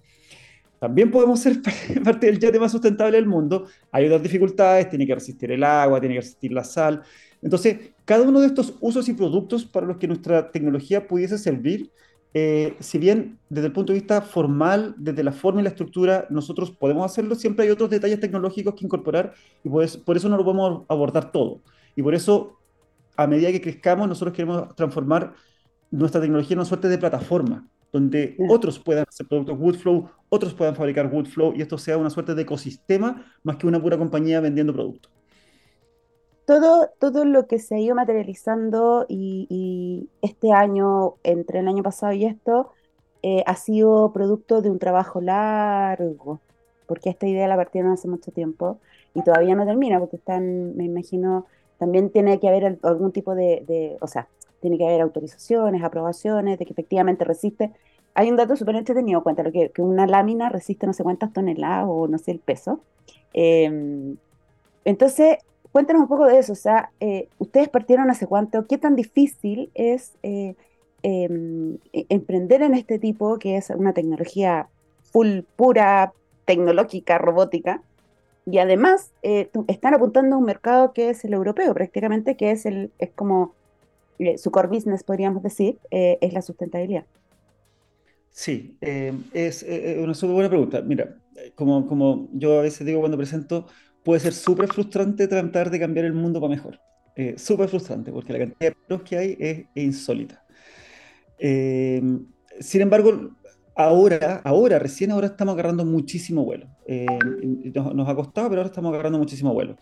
También 0.78 1.10
podemos 1.10 1.40
ser 1.40 1.60
parte 2.04 2.26
del 2.26 2.38
yate 2.38 2.58
más 2.58 2.72
sustentable 2.72 3.16
del 3.16 3.26
mundo. 3.26 3.66
Hay 3.90 4.06
otras 4.06 4.22
dificultades, 4.22 4.88
tiene 4.88 5.06
que 5.06 5.14
resistir 5.14 5.52
el 5.52 5.62
agua, 5.62 6.00
tiene 6.00 6.16
que 6.16 6.20
resistir 6.20 6.52
la 6.52 6.64
sal. 6.64 7.02
Entonces, 7.40 7.92
cada 8.04 8.22
uno 8.22 8.40
de 8.40 8.46
estos 8.48 8.74
usos 8.80 9.08
y 9.08 9.12
productos 9.14 9.64
para 9.64 9.86
los 9.86 9.96
que 9.96 10.08
nuestra 10.08 10.50
tecnología 10.50 11.06
pudiese 11.06 11.38
servir, 11.38 11.90
eh, 12.34 12.76
si 12.80 12.98
bien 12.98 13.38
desde 13.50 13.66
el 13.66 13.72
punto 13.72 13.92
de 13.92 13.98
vista 13.98 14.22
formal, 14.22 14.94
desde 14.96 15.22
la 15.22 15.32
forma 15.32 15.60
y 15.60 15.64
la 15.64 15.70
estructura, 15.70 16.26
nosotros 16.30 16.70
podemos 16.70 17.04
hacerlo, 17.04 17.34
siempre 17.34 17.66
hay 17.66 17.70
otros 17.70 17.90
detalles 17.90 18.20
tecnológicos 18.20 18.74
que 18.74 18.84
incorporar 18.84 19.34
y 19.62 19.68
pues, 19.68 19.96
por 19.96 20.16
eso 20.16 20.28
no 20.28 20.36
lo 20.36 20.44
podemos 20.44 20.84
abordar 20.88 21.30
todo. 21.30 21.60
Y 21.94 22.02
por 22.02 22.14
eso, 22.14 22.58
a 23.16 23.26
medida 23.26 23.52
que 23.52 23.60
crezcamos, 23.60 24.08
nosotros 24.08 24.34
queremos 24.34 24.74
transformar 24.74 25.34
nuestra 25.90 26.20
tecnología 26.22 26.54
en 26.54 26.60
una 26.60 26.64
suerte 26.64 26.88
de 26.88 26.96
plataforma, 26.96 27.68
donde 27.92 28.34
otros 28.48 28.78
puedan 28.78 29.04
hacer 29.06 29.26
productos 29.26 29.58
Woodflow, 29.58 30.08
otros 30.30 30.54
puedan 30.54 30.74
fabricar 30.74 31.12
Woodflow 31.12 31.52
y 31.54 31.60
esto 31.60 31.76
sea 31.76 31.98
una 31.98 32.08
suerte 32.08 32.34
de 32.34 32.42
ecosistema 32.42 33.26
más 33.42 33.56
que 33.56 33.66
una 33.66 33.80
pura 33.80 33.98
compañía 33.98 34.40
vendiendo 34.40 34.72
productos 34.72 35.12
todo, 36.44 36.90
todo 36.98 37.24
lo 37.24 37.46
que 37.46 37.58
se 37.58 37.76
ha 37.76 37.78
ido 37.78 37.94
materializando 37.94 39.06
y, 39.08 40.08
este 40.22 40.52
año, 40.52 41.14
entre 41.22 41.60
el 41.60 41.68
año 41.68 41.82
pasado 41.82 42.12
y 42.12 42.24
esto, 42.24 42.72
eh, 43.22 43.44
ha 43.46 43.56
sido 43.56 44.12
producto 44.12 44.62
de 44.62 44.70
un 44.70 44.78
trabajo 44.78 45.20
largo, 45.20 46.40
porque 46.86 47.10
esta 47.10 47.26
idea 47.26 47.46
la 47.48 47.56
partieron 47.56 47.92
hace 47.92 48.08
mucho 48.08 48.32
tiempo 48.32 48.78
y 49.14 49.22
todavía 49.22 49.54
no 49.54 49.64
termina, 49.64 50.00
porque 50.00 50.16
están, 50.16 50.76
me 50.76 50.84
imagino, 50.84 51.46
también 51.78 52.10
tiene 52.10 52.40
que 52.40 52.48
haber 52.48 52.78
algún 52.82 53.12
tipo 53.12 53.34
de, 53.34 53.96
o 54.00 54.06
sea, 54.06 54.28
tiene 54.60 54.78
que 54.78 54.86
haber 54.86 55.00
autorizaciones, 55.00 55.82
aprobaciones, 55.82 56.58
de 56.58 56.64
que 56.66 56.72
efectivamente 56.72 57.24
resiste. 57.24 57.72
Hay 58.14 58.30
un 58.30 58.36
dato 58.36 58.56
súper 58.56 58.76
entretenido, 58.76 59.22
cuéntalo, 59.22 59.52
que, 59.52 59.70
que 59.70 59.82
una 59.82 60.06
lámina 60.06 60.48
resiste 60.48 60.86
no 60.86 60.92
sé 60.92 61.02
cuántas 61.02 61.32
toneladas 61.32 61.86
o 61.88 62.06
no 62.08 62.18
sé 62.18 62.32
el 62.32 62.38
peso. 62.38 62.80
Em, 63.32 64.16
entonces, 64.84 65.38
cuéntanos 65.72 66.02
un 66.02 66.08
poco 66.08 66.26
de 66.26 66.38
eso, 66.38 66.52
o 66.52 66.56
sea, 66.56 66.92
eh, 67.00 67.28
ustedes 67.38 67.68
partieron 67.68 68.10
hace 68.10 68.26
cuánto, 68.26 68.66
qué 68.66 68.78
tan 68.78 68.94
difícil 68.94 69.70
es 69.74 70.12
eh, 70.22 70.54
em, 71.02 71.78
e, 71.92 72.06
emprender 72.10 72.62
en 72.62 72.74
este 72.74 72.98
tipo, 72.98 73.38
que 73.38 73.56
es 73.56 73.70
una 73.70 73.94
tecnología 73.94 74.68
full, 75.02 75.40
pura, 75.56 76.12
tecnológica, 76.44 77.18
robótica, 77.18 77.82
y 78.44 78.58
además 78.58 79.12
eh, 79.22 79.50
están 79.68 79.94
apuntando 79.94 80.36
a 80.36 80.38
un 80.38 80.44
mercado 80.44 80.92
que 80.92 81.10
es 81.10 81.24
el 81.24 81.32
europeo 81.32 81.72
prácticamente, 81.74 82.36
que 82.36 82.50
es, 82.50 82.66
el, 82.66 82.90
es 82.98 83.10
como 83.10 83.54
su 84.36 84.50
core 84.50 84.68
business, 84.68 85.02
podríamos 85.02 85.42
decir, 85.42 85.78
es 85.90 86.32
la 86.32 86.42
sustentabilidad. 86.42 87.04
Sí, 88.30 88.76
es 88.80 89.64
una 89.98 90.14
súper 90.14 90.34
buena 90.34 90.48
pregunta. 90.48 90.80
Mira, 90.80 91.16
como, 91.54 91.86
como 91.86 92.28
yo 92.32 92.58
a 92.58 92.62
veces 92.62 92.86
digo 92.86 93.00
cuando 93.00 93.16
presento, 93.16 93.66
puede 94.04 94.20
ser 94.20 94.32
súper 94.32 94.68
frustrante 94.68 95.28
tratar 95.28 95.70
de 95.70 95.78
cambiar 95.78 96.06
el 96.06 96.12
mundo 96.12 96.40
para 96.40 96.50
mejor. 96.50 96.80
Eh, 97.14 97.34
súper 97.36 97.68
frustrante, 97.68 98.10
porque 98.10 98.32
la 98.32 98.38
cantidad 98.38 98.70
de 98.70 98.76
pros 98.86 99.02
que 99.02 99.18
hay 99.18 99.36
es, 99.38 99.66
insólita. 99.74 100.42
Eh, 101.38 102.02
sin 102.60 102.80
embargo, 102.80 103.30
ahora, 103.74 104.40
ahora, 104.44 104.78
recién 104.78 105.10
ahora 105.10 105.26
estamos 105.26 105.54
agarrando 105.54 105.84
muchísimo 105.84 106.44
vuelo. 106.44 106.68
Eh, 106.86 107.06
nos, 107.74 108.08
ha 108.08 108.14
costado, 108.14 108.48
pero 108.48 108.60
ahora 108.60 108.68
estamos 108.68 108.92
agarrando 108.92 109.18
muchísimo 109.18 109.52
vuelo. 109.52 109.76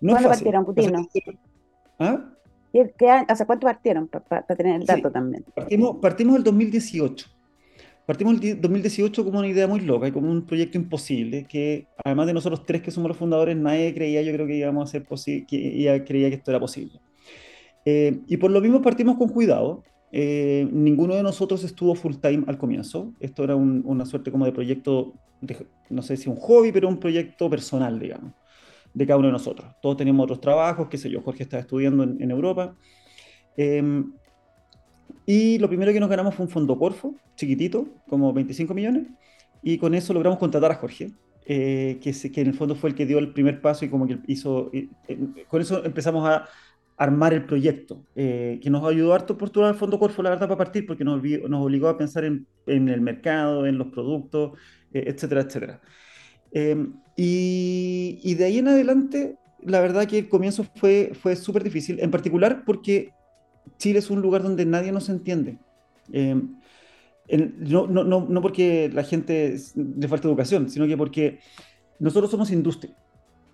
No 0.00 0.12
¿Cuándo 0.12 0.28
partieron, 0.30 0.64
Putino? 0.64 1.06
¿Ah? 1.98 2.30
¿Cuánto 3.46 3.66
partieron? 3.66 4.08
Para 4.08 4.42
tener 4.42 4.80
el 4.80 4.86
dato 4.86 5.10
también. 5.10 5.44
Partimos, 5.54 5.96
partimos 6.00 6.36
el 6.36 6.44
2018. 6.44 7.39
Partimos 8.10 8.42
el 8.42 8.60
2018 8.60 9.24
como 9.24 9.38
una 9.38 9.46
idea 9.46 9.68
muy 9.68 9.82
loca 9.82 10.08
y 10.08 10.10
como 10.10 10.32
un 10.32 10.44
proyecto 10.44 10.76
imposible, 10.76 11.46
que 11.48 11.86
además 12.04 12.26
de 12.26 12.32
nosotros 12.32 12.66
tres 12.66 12.82
que 12.82 12.90
somos 12.90 13.06
los 13.06 13.16
fundadores, 13.16 13.56
nadie 13.56 13.94
creía, 13.94 14.20
yo 14.20 14.32
creo 14.32 14.48
que 14.48 14.56
íbamos 14.56 14.88
a 14.88 14.90
ser 14.90 15.04
posible, 15.04 15.46
que 15.46 16.02
creía 16.04 16.28
que 16.28 16.34
esto 16.34 16.50
era 16.50 16.58
posible. 16.58 17.00
Eh, 17.84 18.18
y 18.26 18.36
por 18.38 18.50
lo 18.50 18.60
mismo 18.60 18.82
partimos 18.82 19.16
con 19.16 19.28
cuidado. 19.28 19.84
Eh, 20.10 20.68
ninguno 20.72 21.14
de 21.14 21.22
nosotros 21.22 21.62
estuvo 21.62 21.94
full 21.94 22.16
time 22.16 22.42
al 22.48 22.58
comienzo. 22.58 23.14
Esto 23.20 23.44
era 23.44 23.54
una 23.54 24.04
suerte 24.04 24.32
como 24.32 24.44
de 24.44 24.50
proyecto, 24.50 25.14
no 25.88 26.02
sé 26.02 26.16
si 26.16 26.28
un 26.28 26.34
hobby, 26.34 26.72
pero 26.72 26.88
un 26.88 26.98
proyecto 26.98 27.48
personal, 27.48 28.00
digamos, 28.00 28.32
de 28.92 29.06
cada 29.06 29.20
uno 29.20 29.28
de 29.28 29.34
nosotros. 29.34 29.70
Todos 29.80 29.96
teníamos 29.96 30.24
otros 30.24 30.40
trabajos, 30.40 30.88
qué 30.88 30.98
sé 30.98 31.10
yo, 31.10 31.22
Jorge 31.22 31.44
estaba 31.44 31.60
estudiando 31.60 32.02
en, 32.02 32.20
en 32.20 32.32
Europa. 32.32 32.74
Eh, 33.56 34.02
y 35.32 35.60
lo 35.60 35.68
primero 35.68 35.92
que 35.92 36.00
nos 36.00 36.10
ganamos 36.10 36.34
fue 36.34 36.46
un 36.46 36.50
fondo 36.50 36.76
Corfo, 36.76 37.14
chiquitito, 37.36 37.86
como 38.08 38.32
25 38.32 38.74
millones, 38.74 39.06
y 39.62 39.78
con 39.78 39.94
eso 39.94 40.12
logramos 40.12 40.40
contratar 40.40 40.72
a 40.72 40.74
Jorge, 40.74 41.12
eh, 41.46 42.00
que, 42.02 42.10
que, 42.32 42.40
en 42.40 42.48
el 42.48 42.54
fondo 42.54 42.74
fue 42.74 42.90
el 42.90 42.96
que 42.96 43.06
dio 43.06 43.20
el 43.20 43.32
primer 43.32 43.60
paso 43.60 43.84
y 43.84 43.88
como 43.88 44.08
que 44.08 44.18
hizo, 44.26 44.72
eh, 44.72 44.88
con 45.46 45.60
eso 45.62 45.84
empezamos 45.84 46.28
a 46.28 46.48
armar 46.96 47.32
el 47.32 47.44
proyecto, 47.44 48.02
eh, 48.16 48.58
que 48.60 48.70
nos 48.70 48.84
ayudó 48.84 49.14
harto 49.14 49.38
por 49.38 49.50
todo 49.50 49.68
el 49.68 49.76
fondo 49.76 50.00
Corfo, 50.00 50.20
la 50.20 50.30
verdad, 50.30 50.48
para 50.48 50.58
partir, 50.58 50.84
porque 50.84 51.04
nos, 51.04 51.22
nos 51.22 51.64
obligó 51.64 51.86
a 51.86 51.96
pensar 51.96 52.24
en, 52.24 52.48
en, 52.66 52.88
el 52.88 53.00
mercado, 53.00 53.68
en 53.68 53.78
los 53.78 53.86
productos, 53.86 54.58
etcétera, 54.92 55.42
etcétera. 55.42 55.80
Y, 57.16 58.18
y, 58.24 58.34
de 58.34 58.44
ahí 58.46 58.58
en 58.58 58.66
adelante, 58.66 59.36
la 59.62 59.80
verdad 59.80 60.08
que 60.08 60.18
el 60.18 60.28
comienzo 60.28 60.64
fue, 60.74 61.12
fue 61.14 61.36
súper 61.36 61.62
difícil, 61.62 62.00
en 62.00 62.10
particular 62.10 62.64
porque 62.66 63.12
Chile 63.78 63.98
es 63.98 64.10
un 64.10 64.20
lugar 64.20 64.42
donde 64.42 64.64
nadie 64.66 64.92
nos 64.92 65.08
entiende. 65.08 65.58
Eh, 66.12 66.34
no, 67.58 67.86
no, 67.86 68.04
no, 68.04 68.26
no, 68.28 68.42
porque 68.42 68.90
la 68.92 69.04
gente 69.04 69.56
le 69.74 70.08
falta 70.08 70.28
educación, 70.28 70.68
sino 70.68 70.86
que 70.86 70.96
porque 70.96 71.38
nosotros 71.98 72.30
somos 72.30 72.50
industria 72.50 72.96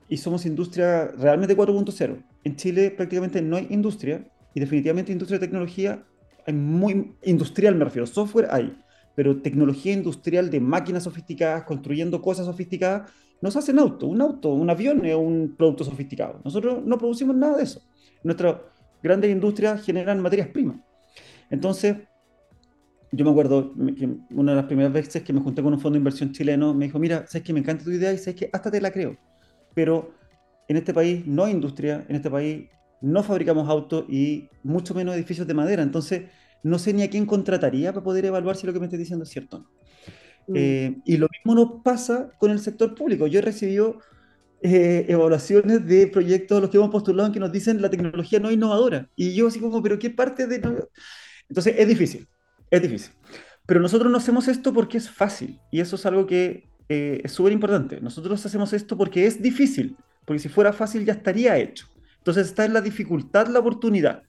y 0.09 0.17
somos 0.17 0.47
industria 0.47 1.09
realmente 1.09 1.57
4.0. 1.57 2.25
En 2.45 2.57
Chile 2.57 2.91
prácticamente 2.91 3.43
no 3.43 3.57
hay 3.57 3.67
industria 3.71 4.27
y 4.55 4.61
definitivamente 4.61 5.13
industria 5.13 5.39
de 5.39 5.47
tecnología 5.47 6.05
hay 6.47 6.55
muy 6.55 7.15
industrial 7.25 7.75
me 7.75 7.85
refiero, 7.85 8.07
software 8.07 8.49
hay, 8.51 8.77
pero 9.15 9.43
tecnología 9.43 9.93
industrial 9.93 10.49
de 10.49 10.61
máquinas 10.61 11.05
sofisticadas, 11.05 11.65
construyendo 11.65 12.23
cosas 12.23 12.47
sofisticadas, 12.47 13.11
nos 13.43 13.57
hacen 13.57 13.79
auto, 13.79 14.07
un 14.07 14.21
auto, 14.21 14.51
un 14.51 14.71
avión 14.71 15.05
es 15.05 15.15
un 15.15 15.55
producto 15.57 15.85
sofisticado. 15.85 16.41
Nosotros 16.45 16.85
no 16.85 16.97
producimos 16.97 17.37
nada 17.37 17.59
de 17.59 17.65
eso. 17.65 17.83
Nuestra 18.23 18.63
grandes 19.07 19.31
industrias 19.31 19.85
generan 19.85 20.21
materias 20.21 20.49
primas. 20.49 20.79
Entonces, 21.51 21.97
yo 23.13 23.25
me 23.25 23.31
acuerdo 23.31 23.73
que 23.97 24.09
una 24.31 24.53
de 24.53 24.57
las 24.57 24.67
primeras 24.67 24.93
veces 24.93 25.23
que 25.23 25.33
me 25.33 25.41
junté 25.41 25.63
con 25.63 25.73
un 25.73 25.81
fondo 25.81 25.95
de 25.95 26.01
inversión 26.01 26.33
chileno, 26.33 26.75
me 26.75 26.87
dijo, 26.87 26.99
mira, 26.99 27.27
sabes 27.27 27.45
que 27.45 27.53
me 27.53 27.61
encanta 27.61 27.85
tu 27.85 27.91
idea 27.91 28.13
y 28.13 28.19
sabes 28.19 28.35
que 28.35 28.51
hasta 28.53 28.71
te 28.71 28.81
la 28.81 28.91
creo, 28.91 29.17
pero 29.75 30.13
en 30.69 30.77
este 30.77 30.93
país 30.93 31.27
no 31.27 31.45
hay 31.45 31.53
industria, 31.53 32.05
en 32.09 32.17
este 32.17 32.31
país 32.31 32.69
no 33.01 33.23
fabricamos 33.23 33.69
autos 33.69 34.05
y 34.09 34.49
mucho 34.63 34.95
menos 34.95 35.15
edificios 35.15 35.47
de 35.47 35.55
madera, 35.55 35.83
entonces 35.83 36.25
no 36.63 36.79
sé 36.79 36.93
ni 36.93 37.03
a 37.03 37.11
quién 37.11 37.27
contrataría 37.27 37.93
para 37.93 38.03
poder 38.03 38.25
evaluar 38.25 38.57
si 38.57 38.67
lo 38.67 38.73
que 38.73 38.81
me 38.81 38.87
estoy 38.87 38.99
diciendo 38.99 39.23
es 39.23 39.31
cierto 39.31 39.59
o 39.59 39.61
no. 39.61 39.67
Mm. 40.49 40.55
Eh, 40.57 40.97
y 41.05 41.17
lo 41.17 41.29
mismo 41.33 41.55
nos 41.55 41.83
pasa 41.83 42.31
con 42.39 42.51
el 42.51 42.59
sector 42.61 42.95
público. 42.95 43.27
Yo 43.27 43.39
he 43.39 43.43
recibido 43.43 43.99
eh, 44.63 45.05
evaluaciones 45.09 45.87
de 45.87 46.07
proyectos 46.07 46.61
los 46.61 46.71
que 46.71 46.77
hemos 46.77 46.91
postulado 46.91 47.27
en 47.27 47.33
que 47.33 47.41
nos 47.41 47.53
dicen 47.53 47.83
la 47.83 47.91
tecnología 47.91 48.41
no 48.41 48.51
innovadora. 48.51 49.09
Y 49.15 49.35
yo 49.35 49.49
así 49.49 49.61
como, 49.61 49.83
pero 49.83 49.99
¿qué 49.99 50.11
parte 50.11 50.47
de...? 50.47 50.57
Entonces 51.49 51.75
es 51.77 51.89
difícil, 51.89 52.27
es 52.71 52.83
difícil. 52.83 53.13
Pero 53.67 53.81
nosotros 53.81 54.11
no 54.11 54.19
hacemos 54.19 54.49
esto 54.49 54.73
porque 54.73 54.99
es 54.99 55.11
fácil. 55.11 55.61
Y 55.71 55.81
eso 55.81 55.97
es 55.97 56.07
algo 56.07 56.27
que 56.27 56.69
eh, 56.89 57.21
es 57.25 57.33
súper 57.33 57.53
importante. 57.53 58.01
Nosotros 58.01 58.45
hacemos 58.47 58.73
esto 58.73 58.97
porque 58.97 59.27
es 59.27 59.43
difícil. 59.43 59.97
Porque 60.25 60.39
si 60.41 60.49
fuera 60.49 60.73
fácil 60.73 61.05
ya 61.05 61.13
estaría 61.13 61.57
hecho. 61.59 61.87
Entonces 62.19 62.47
está 62.47 62.65
en 62.65 62.73
la 62.73 62.81
dificultad 62.81 63.49
la 63.49 63.59
oportunidad. 63.59 64.23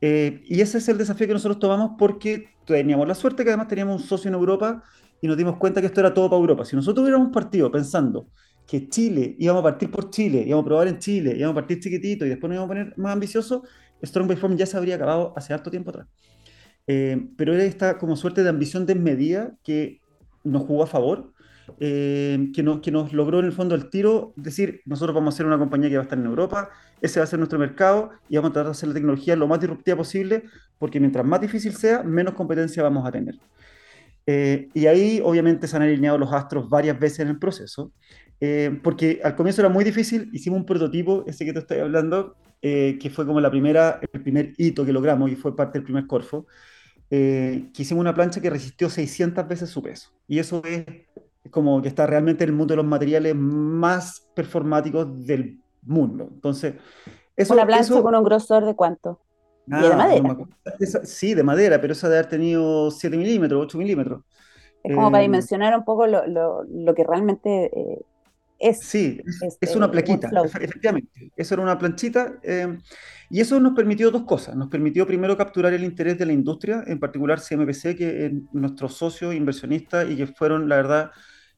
Eh, 0.00 0.42
y 0.44 0.60
ese 0.60 0.78
es 0.78 0.88
el 0.88 0.96
desafío 0.96 1.26
que 1.26 1.32
nosotros 1.32 1.58
tomamos 1.58 1.92
porque 1.98 2.50
teníamos 2.66 3.08
la 3.08 3.14
suerte 3.14 3.42
que 3.42 3.50
además 3.50 3.68
teníamos 3.68 4.02
un 4.02 4.08
socio 4.08 4.28
en 4.28 4.34
Europa 4.34 4.82
y 5.20 5.26
nos 5.26 5.36
dimos 5.36 5.56
cuenta 5.56 5.80
que 5.80 5.88
esto 5.88 6.00
era 6.00 6.14
todo 6.14 6.30
para 6.30 6.40
Europa. 6.40 6.64
Si 6.64 6.76
nosotros 6.76 7.02
hubiéramos 7.02 7.32
partido 7.32 7.70
pensando 7.70 8.28
que 8.68 8.86
Chile, 8.86 9.34
íbamos 9.38 9.60
a 9.60 9.62
partir 9.62 9.90
por 9.90 10.10
Chile, 10.10 10.44
íbamos 10.46 10.64
a 10.64 10.66
probar 10.66 10.88
en 10.88 10.98
Chile, 10.98 11.34
íbamos 11.34 11.52
a 11.52 11.60
partir 11.60 11.80
chiquitito 11.80 12.26
y 12.26 12.28
después 12.28 12.50
nos 12.50 12.56
íbamos 12.56 12.66
a 12.66 12.74
poner 12.74 12.98
más 12.98 13.14
ambicioso, 13.14 13.64
Strong 14.04 14.36
Form 14.36 14.56
ya 14.58 14.66
se 14.66 14.76
habría 14.76 14.96
acabado 14.96 15.32
hace 15.34 15.54
harto 15.54 15.70
tiempo 15.70 15.88
atrás. 15.88 16.06
Eh, 16.86 17.28
pero 17.38 17.54
era 17.54 17.64
esta 17.64 17.96
como 17.96 18.14
suerte 18.14 18.42
de 18.42 18.50
ambición 18.50 18.84
desmedida 18.84 19.56
que 19.64 20.02
nos 20.44 20.64
jugó 20.64 20.82
a 20.82 20.86
favor, 20.86 21.32
eh, 21.80 22.50
que, 22.54 22.62
nos, 22.62 22.80
que 22.80 22.90
nos 22.90 23.14
logró 23.14 23.38
en 23.38 23.46
el 23.46 23.52
fondo 23.52 23.74
el 23.74 23.88
tiro, 23.88 24.34
decir, 24.36 24.82
nosotros 24.84 25.14
vamos 25.14 25.34
a 25.34 25.36
ser 25.38 25.46
una 25.46 25.58
compañía 25.58 25.88
que 25.88 25.96
va 25.96 26.02
a 26.02 26.04
estar 26.04 26.18
en 26.18 26.26
Europa, 26.26 26.68
ese 27.00 27.20
va 27.20 27.24
a 27.24 27.26
ser 27.26 27.38
nuestro 27.38 27.58
mercado 27.58 28.10
y 28.28 28.36
vamos 28.36 28.50
a 28.50 28.52
tratar 28.52 28.66
de 28.66 28.72
hacer 28.72 28.88
la 28.90 28.94
tecnología 28.94 29.34
lo 29.34 29.48
más 29.48 29.60
disruptiva 29.60 29.96
posible, 29.96 30.44
porque 30.78 31.00
mientras 31.00 31.24
más 31.24 31.40
difícil 31.40 31.72
sea, 31.74 32.02
menos 32.02 32.34
competencia 32.34 32.82
vamos 32.82 33.06
a 33.06 33.12
tener. 33.12 33.36
Eh, 34.30 34.68
y 34.74 34.84
ahí 34.84 35.22
obviamente 35.24 35.66
se 35.66 35.74
han 35.74 35.80
alineado 35.80 36.18
los 36.18 36.30
astros 36.34 36.68
varias 36.68 37.00
veces 37.00 37.20
en 37.20 37.28
el 37.28 37.38
proceso. 37.38 37.92
Eh, 38.40 38.78
porque 38.82 39.20
al 39.24 39.34
comienzo 39.34 39.62
era 39.62 39.68
muy 39.68 39.84
difícil, 39.84 40.30
hicimos 40.32 40.60
un 40.60 40.66
prototipo, 40.66 41.24
ese 41.26 41.44
que 41.44 41.52
te 41.52 41.58
estoy 41.58 41.78
hablando, 41.78 42.36
eh, 42.62 42.98
que 43.00 43.10
fue 43.10 43.26
como 43.26 43.40
la 43.40 43.50
primera, 43.50 44.00
el 44.12 44.22
primer 44.22 44.52
hito 44.56 44.84
que 44.84 44.92
logramos 44.92 45.30
y 45.30 45.36
fue 45.36 45.56
parte 45.56 45.78
del 45.78 45.84
primer 45.84 46.06
Corfo, 46.06 46.46
eh, 47.10 47.70
que 47.74 47.82
hicimos 47.82 48.00
una 48.00 48.14
plancha 48.14 48.40
que 48.40 48.50
resistió 48.50 48.90
600 48.90 49.46
veces 49.48 49.70
su 49.70 49.82
peso. 49.82 50.10
Y 50.28 50.38
eso 50.38 50.62
es 50.64 50.84
como 51.50 51.80
que 51.82 51.88
está 51.88 52.06
realmente 52.06 52.44
en 52.44 52.50
el 52.50 52.56
mundo 52.56 52.72
de 52.72 52.76
los 52.76 52.86
materiales 52.86 53.34
más 53.34 54.28
performáticos 54.34 55.26
del 55.26 55.58
mundo. 55.82 56.28
Entonces, 56.32 56.74
eso, 57.34 57.54
¿Una 57.54 57.66
plancha 57.66 58.02
con 58.02 58.14
un 58.14 58.24
grosor 58.24 58.64
de 58.64 58.74
cuánto? 58.74 59.20
¿Y 59.66 59.70
de 59.70 59.94
madera? 59.94 60.36
sí, 61.04 61.34
de 61.34 61.42
madera, 61.42 61.80
pero 61.80 61.92
esa 61.92 62.08
de 62.08 62.18
haber 62.18 62.28
tenido 62.28 62.90
7 62.90 63.16
milímetros, 63.16 63.64
8 63.64 63.78
milímetros. 63.78 64.22
Es 64.82 64.94
como 64.94 65.10
para 65.10 65.22
dimensionar 65.22 65.76
un 65.76 65.84
poco 65.84 66.06
lo, 66.06 66.26
lo, 66.26 66.64
lo 66.64 66.94
que 66.94 67.04
realmente 67.04 67.70
es, 68.58 68.80
sí, 68.80 69.20
es, 69.60 69.76
una 69.76 69.90
plaquita, 69.90 70.30
efectivamente. 70.60 71.32
Eso 71.36 71.54
era 71.54 71.62
una 71.62 71.78
planchita. 71.78 72.38
Eh, 72.42 72.78
y 73.30 73.40
eso 73.40 73.60
nos 73.60 73.74
permitió 73.74 74.10
dos 74.10 74.24
cosas. 74.24 74.56
Nos 74.56 74.68
permitió 74.68 75.06
primero 75.06 75.36
capturar 75.36 75.72
el 75.74 75.84
interés 75.84 76.18
de 76.18 76.26
la 76.26 76.32
industria, 76.32 76.82
en 76.86 76.98
particular 76.98 77.40
CMPC, 77.40 77.96
que 77.96 78.26
es 78.26 78.32
nuestro 78.52 78.88
socio 78.88 79.32
inversionista 79.32 80.04
y 80.04 80.16
que 80.16 80.26
fueron, 80.26 80.68
la 80.68 80.76
verdad, 80.76 81.10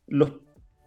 los 0.06 0.32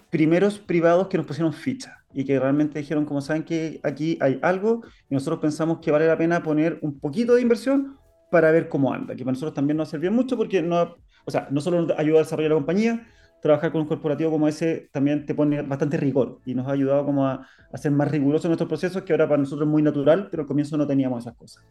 primeros 0.09 0.59
privados 0.59 1.07
que 1.07 1.17
nos 1.17 1.25
pusieron 1.25 1.53
ficha 1.53 2.03
y 2.13 2.23
que 2.25 2.39
realmente 2.39 2.77
dijeron, 2.77 3.05
como 3.05 3.21
saben 3.21 3.43
que 3.43 3.79
aquí 3.81 4.17
hay 4.21 4.39
algo, 4.43 4.83
y 5.09 5.15
nosotros 5.15 5.39
pensamos 5.39 5.79
que 5.79 5.89
vale 5.89 6.05
la 6.05 6.17
pena 6.17 6.43
poner 6.43 6.77
un 6.81 6.99
poquito 6.99 7.33
de 7.33 7.41
inversión 7.41 7.97
para 8.29 8.51
ver 8.51 8.69
cómo 8.69 8.93
anda, 8.93 9.15
que 9.15 9.23
para 9.23 9.33
nosotros 9.33 9.55
también 9.55 9.77
nos 9.77 9.89
sirvió 9.89 10.11
mucho 10.11 10.37
porque 10.37 10.61
no, 10.61 10.95
o 11.25 11.31
sea, 11.31 11.47
no 11.49 11.59
solo 11.61 11.81
nos 11.81 11.97
ayuda 11.97 12.19
a 12.19 12.23
desarrollar 12.23 12.51
la 12.51 12.57
compañía, 12.57 13.07
trabajar 13.43 13.73
con 13.73 13.81
un 13.81 13.87
corporativo 13.87 14.31
como 14.31 14.47
ese 14.47 14.87
también 14.93 15.25
te 15.25 15.35
pone 15.35 15.61
bastante 15.63 15.97
rigor 15.97 16.39
y 16.45 16.55
nos 16.55 16.65
ha 16.65 16.71
ayudado 16.71 17.05
como 17.05 17.27
a, 17.27 17.45
ser 17.73 17.91
más 17.91 18.09
rigurosos 18.09 18.45
en 18.45 18.51
nuestros 18.51 18.69
procesos, 18.69 19.03
que 19.03 19.11
ahora 19.11 19.27
para 19.27 19.39
nosotros 19.39 19.67
es 19.67 19.71
muy 19.71 19.81
natural, 19.81 20.29
pero 20.31 20.43
al 20.43 20.47
comienzo 20.47 20.77
no 20.77 20.87
teníamos 20.87 21.25
esas 21.25 21.35
cosas. 21.35 21.61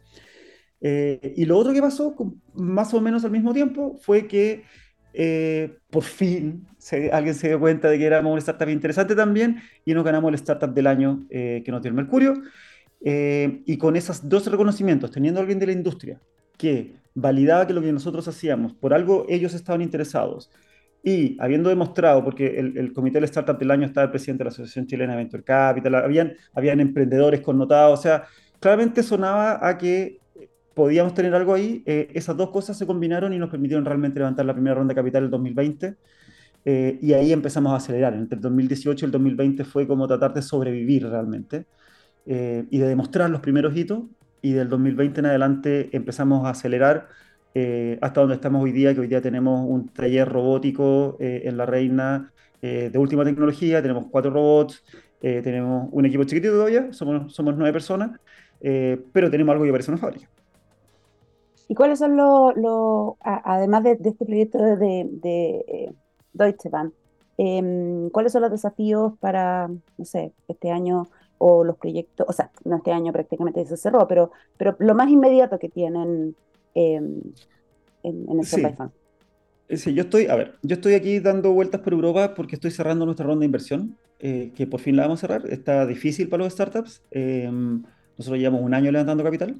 Eh, 0.79 1.33
y 1.35 1.45
lo 1.45 1.57
otro 1.57 1.73
que 1.73 1.81
pasó, 1.81 2.15
más 2.53 2.93
o 2.93 3.01
menos 3.01 3.25
al 3.25 3.31
mismo 3.31 3.53
tiempo, 3.53 3.97
fue 3.99 4.27
que 4.27 4.63
eh, 5.13 5.79
por 5.89 6.03
fin 6.03 6.67
alguien 7.11 7.33
se 7.33 7.47
dio 7.47 7.59
cuenta 7.59 7.89
de 7.89 7.97
que 7.97 8.05
éramos 8.05 8.31
una 8.31 8.39
startup 8.39 8.69
interesante 8.69 9.15
también 9.15 9.59
y 9.83 9.95
nos 9.95 10.03
ganamos 10.03 10.29
el 10.29 10.35
startup 10.35 10.73
del 10.75 10.85
año 10.85 11.25
eh, 11.31 11.63
que 11.65 11.71
nos 11.71 11.81
dio 11.81 11.89
el 11.89 11.95
Mercurio. 11.95 12.35
y 13.01 13.77
con 13.77 13.95
esos 13.95 14.29
dos 14.29 14.45
reconocimientos, 14.45 15.09
teniendo 15.09 15.39
a 15.39 15.41
alguien 15.41 15.57
de 15.59 15.65
la 15.65 15.73
industria 15.73 16.21
que 16.55 16.93
validaba 17.15 17.65
que 17.65 17.73
lo 17.73 17.81
que 17.81 17.91
nosotros 17.91 18.27
hacíamos, 18.27 18.73
por 18.73 18.93
algo 18.93 19.25
ellos 19.27 19.55
estaban 19.55 19.81
interesados, 19.81 20.51
y 21.03 21.37
habiendo 21.39 21.69
demostrado, 21.69 22.23
porque 22.23 22.59
el, 22.59 22.77
el, 22.77 22.93
comité 22.93 23.17
del 23.17 23.25
startup 23.25 23.59
del 23.59 23.71
año 23.71 23.85
estaba 23.85 24.05
el 24.05 24.11
presidente 24.11 24.39
de 24.41 24.45
la 24.45 24.49
Asociación 24.49 24.87
Chilena 24.87 25.11
de 25.13 25.17
Venture 25.17 25.43
Capital, 25.43 25.95
habían, 25.95 26.33
habían 26.53 26.79
emprendedores 26.79 27.41
connotados, 27.41 27.99
o 27.99 28.01
sea, 28.01 28.23
claramente 28.59 29.03
sonaba 29.03 29.67
a 29.67 29.77
que 29.77 30.21
podíamos 30.73 31.13
tener 31.13 31.33
algo 31.35 31.53
ahí. 31.53 31.83
Eh, 31.85 32.09
esas 32.13 32.35
dos 32.37 32.49
cosas 32.49 32.77
se 32.77 32.85
combinaron 32.85 33.33
y 33.33 33.39
nos 33.39 33.49
permitieron 33.49 33.85
realmente 33.85 34.19
levantar 34.19 34.45
la 34.45 34.53
primera 34.53 34.75
ronda 34.75 34.93
de 34.93 34.95
capital 34.95 35.19
en 35.19 35.25
el 35.25 35.31
2020. 35.31 35.95
Eh, 36.65 36.97
y 37.01 37.13
ahí 37.13 37.33
empezamos 37.33 37.73
a 37.73 37.77
acelerar. 37.77 38.13
Entre 38.13 38.35
el 38.35 38.41
2018 38.41 39.05
y 39.05 39.07
el 39.07 39.11
2020 39.11 39.65
fue 39.65 39.87
como 39.87 40.07
tratar 40.07 40.33
de 40.33 40.41
sobrevivir 40.41 41.07
realmente 41.07 41.65
eh, 42.25 42.65
y 42.69 42.77
de 42.77 42.87
demostrar 42.87 43.29
los 43.29 43.41
primeros 43.41 43.75
hitos. 43.75 44.03
Y 44.41 44.53
del 44.53 44.69
2020 44.69 45.19
en 45.21 45.25
adelante 45.25 45.89
empezamos 45.95 46.45
a 46.45 46.49
acelerar 46.49 47.07
hasta 48.01 48.21
donde 48.21 48.35
estamos 48.35 48.63
hoy 48.63 48.71
día, 48.71 48.93
que 48.93 49.01
hoy 49.01 49.07
día 49.07 49.21
tenemos 49.21 49.63
un 49.67 49.87
taller 49.89 50.27
robótico 50.27 51.17
en 51.19 51.57
La 51.57 51.65
Reina 51.65 52.31
de 52.61 52.97
última 52.97 53.23
tecnología, 53.23 53.81
tenemos 53.81 54.07
cuatro 54.09 54.31
robots, 54.31 54.83
tenemos 55.19 55.89
un 55.91 56.05
equipo 56.05 56.23
chiquitito 56.23 56.53
todavía, 56.53 56.91
somos, 56.91 57.33
somos 57.33 57.55
nueve 57.55 57.73
personas, 57.73 58.19
pero 58.59 59.29
tenemos 59.29 59.53
algo 59.53 59.65
que 59.65 59.71
parece 59.71 59.91
una 59.91 59.99
fábrica. 59.99 60.27
¿Y 61.67 61.75
cuáles 61.75 61.99
son 61.99 62.15
los, 62.17 63.15
además 63.21 63.83
de, 63.83 63.91
este 63.93 64.25
proyecto 64.25 64.59
de, 64.59 65.09
eh, 65.23 65.93
Deutsche 66.33 66.69
Bahn, 66.69 66.93
em, 67.37 68.09
cuáles 68.09 68.31
son 68.31 68.41
los 68.41 68.51
desafíos 68.51 69.13
para, 69.19 69.69
no 69.97 70.05
sé, 70.05 70.33
este 70.47 70.71
año 70.71 71.07
o 71.37 71.63
los 71.63 71.77
proyectos, 71.77 72.27
o 72.29 72.33
sea, 72.33 72.51
no 72.63 72.77
este 72.77 72.91
año 72.91 73.11
prácticamente 73.11 73.65
se 73.65 73.77
cerró, 73.77 74.07
pero, 74.07 74.31
pero 74.57 74.75
lo 74.79 74.93
más 74.93 75.09
inmediato 75.09 75.57
que 75.57 75.69
tienen 75.69 76.35
em, 76.73 77.21
en, 78.03 78.25
en 78.29 78.39
el 78.39 78.45
sí. 78.45 78.63
Eh, 79.69 79.77
sí, 79.77 79.93
yo 79.93 80.03
estoy, 80.03 80.27
a 80.27 80.35
ver, 80.35 80.53
yo 80.61 80.75
estoy 80.75 80.93
aquí 80.93 81.19
dando 81.19 81.51
vueltas 81.51 81.81
por 81.81 81.93
Europa 81.93 82.33
porque 82.35 82.55
estoy 82.55 82.71
cerrando 82.71 83.05
nuestra 83.05 83.25
ronda 83.25 83.41
de 83.41 83.45
inversión, 83.47 83.97
eh, 84.19 84.51
que 84.55 84.67
por 84.67 84.79
fin 84.79 84.95
la 84.95 85.03
vamos 85.03 85.19
a 85.19 85.27
cerrar. 85.27 85.49
Está 85.49 85.85
difícil 85.85 86.29
para 86.29 86.43
los 86.43 86.53
startups. 86.53 87.01
Em, 87.11 87.83
nosotros 88.17 88.39
llevamos 88.39 88.61
un 88.61 88.73
año 88.73 88.91
levantando 88.91 89.23
capital. 89.23 89.55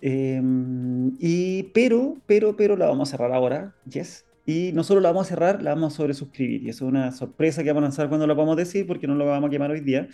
Em, 0.00 1.12
y, 1.18 1.64
pero, 1.74 2.16
pero, 2.26 2.56
pero 2.56 2.76
la 2.76 2.86
vamos 2.86 3.08
a 3.08 3.10
cerrar 3.10 3.32
ahora, 3.32 3.74
yes. 3.90 4.24
Y 4.46 4.72
no 4.74 4.84
solo 4.84 5.00
la 5.00 5.08
vamos 5.10 5.26
a 5.26 5.30
cerrar, 5.30 5.62
la 5.62 5.74
vamos 5.74 5.94
a 5.94 5.96
sobresuscribir. 5.96 6.62
Y 6.62 6.68
eso 6.68 6.84
es 6.84 6.90
una 6.90 7.10
sorpresa 7.12 7.62
que 7.62 7.70
vamos 7.70 7.82
a 7.82 7.86
lanzar 7.86 8.08
cuando 8.08 8.26
lo 8.26 8.34
vamos 8.34 8.52
a 8.54 8.60
decir, 8.60 8.86
porque 8.86 9.06
no 9.06 9.14
lo 9.14 9.24
vamos 9.24 9.48
a 9.48 9.50
quemar 9.50 9.70
hoy 9.70 9.80
día. 9.80 10.06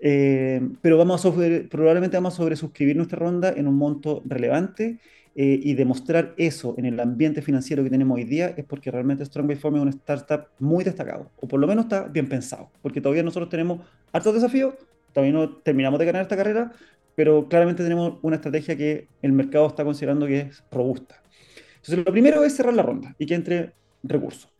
Pero 0.00 0.98
vamos 0.98 1.24
a 1.24 1.32
probablemente 1.70 2.16
vamos 2.16 2.34
a 2.34 2.36
sobresuscribir 2.38 2.96
nuestra 2.96 3.18
ronda 3.18 3.52
en 3.56 3.68
un 3.68 3.76
monto 3.76 4.22
relevante 4.24 4.98
eh, 5.36 5.60
y 5.62 5.74
demostrar 5.74 6.34
eso 6.36 6.74
en 6.76 6.86
el 6.86 6.98
ambiente 6.98 7.40
financiero 7.40 7.84
que 7.84 7.90
tenemos 7.90 8.16
hoy 8.16 8.24
día 8.24 8.48
es 8.56 8.64
porque 8.64 8.90
realmente 8.90 9.24
Strong 9.24 9.46
by 9.46 9.56
Form 9.56 9.76
es 9.76 9.82
una 9.82 9.90
startup 9.90 10.46
muy 10.58 10.82
destacado, 10.82 11.30
o 11.40 11.46
por 11.46 11.60
lo 11.60 11.66
menos 11.66 11.84
está 11.84 12.08
bien 12.08 12.28
pensado, 12.28 12.70
porque 12.82 13.00
todavía 13.00 13.22
nosotros 13.22 13.48
tenemos 13.48 13.80
hartos 14.12 14.34
desafíos, 14.34 14.74
todavía 15.12 15.32
no 15.32 15.56
terminamos 15.58 15.98
de 16.00 16.06
ganar 16.06 16.22
esta 16.22 16.36
carrera, 16.36 16.72
pero 17.14 17.48
claramente 17.48 17.82
tenemos 17.82 18.18
una 18.22 18.36
estrategia 18.36 18.76
que 18.76 19.06
el 19.22 19.32
mercado 19.32 19.66
está 19.66 19.84
considerando 19.84 20.26
que 20.26 20.40
es 20.40 20.64
robusta. 20.70 21.22
Entonces, 21.76 22.04
lo 22.04 22.12
primero 22.12 22.44
es 22.44 22.54
cerrar 22.54 22.74
la 22.74 22.82
ronda 22.82 23.14
y 23.18 23.26
que 23.26 23.34
entre 23.34 23.72
recursos. 24.02 24.50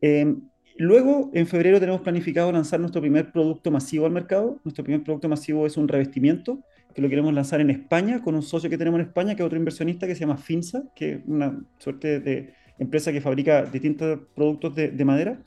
Eh, 0.00 0.34
luego, 0.78 1.30
en 1.34 1.46
febrero 1.46 1.78
tenemos 1.80 2.00
planificado 2.00 2.50
lanzar 2.52 2.80
nuestro 2.80 3.00
primer 3.00 3.32
producto 3.32 3.70
masivo 3.70 4.06
al 4.06 4.12
mercado. 4.12 4.60
Nuestro 4.64 4.84
primer 4.84 5.02
producto 5.02 5.28
masivo 5.28 5.66
es 5.66 5.76
un 5.76 5.88
revestimiento 5.88 6.60
que 6.94 7.02
lo 7.02 7.08
queremos 7.08 7.32
lanzar 7.32 7.60
en 7.60 7.70
España 7.70 8.20
con 8.22 8.34
un 8.34 8.42
socio 8.42 8.68
que 8.68 8.78
tenemos 8.78 9.00
en 9.00 9.06
España, 9.06 9.34
que 9.34 9.42
es 9.42 9.46
otro 9.46 9.58
inversionista 9.58 10.06
que 10.06 10.14
se 10.14 10.20
llama 10.20 10.36
Finsa, 10.36 10.82
que 10.94 11.12
es 11.12 11.20
una 11.26 11.60
suerte 11.78 12.20
de 12.20 12.54
empresa 12.78 13.12
que 13.12 13.20
fabrica 13.20 13.64
distintos 13.64 14.20
productos 14.34 14.74
de, 14.74 14.88
de 14.88 15.04
madera. 15.04 15.40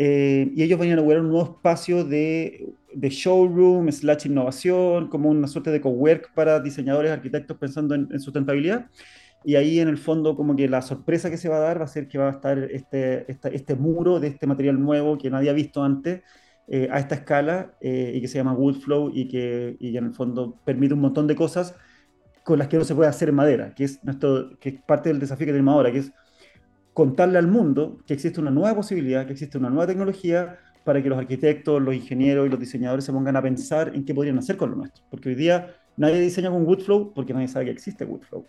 Eh, 0.00 0.52
y 0.54 0.62
ellos 0.62 0.78
van 0.78 0.90
a 0.90 0.92
inaugurar 0.92 1.22
un 1.22 1.30
nuevo 1.30 1.56
espacio 1.56 2.04
de, 2.04 2.72
de, 2.94 3.08
showroom, 3.10 3.90
slash 3.90 4.26
innovación, 4.26 5.08
como 5.08 5.28
una 5.28 5.48
suerte 5.48 5.72
de 5.72 5.80
cowork 5.80 6.32
para 6.34 6.60
diseñadores, 6.60 7.10
arquitectos 7.10 7.56
pensando 7.58 7.96
en, 7.96 8.20
sustentabilidad. 8.20 8.86
Y 9.44 9.54
ahí 9.54 9.80
en 9.80 9.88
el 9.88 9.98
fondo 9.98 10.36
como 10.36 10.56
que 10.56 10.68
la 10.68 10.82
sorpresa 10.82 11.30
que 11.30 11.36
se 11.36 11.48
va 11.48 11.56
a 11.56 11.60
dar 11.60 11.80
va 11.80 11.84
a 11.84 11.88
ser 11.88 12.08
que 12.08 12.18
va 12.18 12.28
a 12.28 12.32
estar 12.32 12.58
este, 12.58 13.26
este 13.30 13.74
muro 13.74 14.20
de 14.20 14.28
este 14.28 14.46
material 14.46 14.80
nuevo 14.80 15.16
que 15.16 15.30
nadie 15.30 15.50
ha 15.50 15.52
visto 15.52 15.82
antes 15.82 16.22
eh, 16.66 16.88
a 16.90 16.98
esta 16.98 17.14
escala 17.14 17.74
eh, 17.80 18.12
y 18.14 18.20
que 18.20 18.28
se 18.28 18.38
llama 18.38 18.52
Woodflow 18.52 19.10
y 19.14 19.28
que, 19.28 19.76
y 19.80 19.96
en 19.96 20.06
el 20.06 20.12
fondo 20.12 20.56
permite 20.64 20.92
un 20.92 21.00
montón 21.00 21.26
de 21.26 21.34
cosas 21.34 21.74
con 22.44 22.58
las 22.58 22.68
que 22.68 22.76
no 22.78 22.84
se 22.84 22.94
puede 22.94 23.08
hacer 23.08 23.30
en 23.30 23.36
madera, 23.36 23.74
que 23.74 23.84
es, 23.84 24.02
nuestro, 24.04 24.58
que 24.58 24.70
es 24.70 24.74
parte 24.82 25.08
del 25.08 25.18
desafío 25.18 25.46
que 25.46 25.52
tenemos 25.52 25.72
ahora, 25.72 25.92
que 25.92 25.98
es 25.98 26.12
contarle 26.92 27.38
al 27.38 27.46
mundo 27.46 27.98
que 28.06 28.14
existe 28.14 28.40
una 28.40 28.50
nueva 28.50 28.74
posibilidad, 28.74 29.24
que 29.24 29.32
existe 29.32 29.56
una 29.56 29.70
nueva 29.70 29.86
tecnología 29.86 30.58
para 30.84 31.02
que 31.02 31.08
los 31.08 31.18
arquitectos, 31.18 31.80
los 31.80 31.94
ingenieros 31.94 32.46
y 32.46 32.50
los 32.50 32.58
diseñadores 32.58 33.04
se 33.04 33.12
pongan 33.12 33.36
a 33.36 33.42
pensar 33.42 33.92
en 33.94 34.04
qué 34.04 34.14
podrían 34.14 34.38
hacer 34.38 34.56
con 34.56 34.70
lo 34.70 34.76
nuestro. 34.76 35.04
Porque 35.10 35.28
hoy 35.28 35.34
día 35.34 35.74
nadie 35.96 36.18
diseña 36.18 36.50
con 36.50 36.66
Woodflow 36.66 37.12
porque 37.14 37.32
nadie 37.32 37.48
sabe 37.48 37.66
que 37.66 37.70
existe 37.70 38.04
Woodflow. 38.04 38.46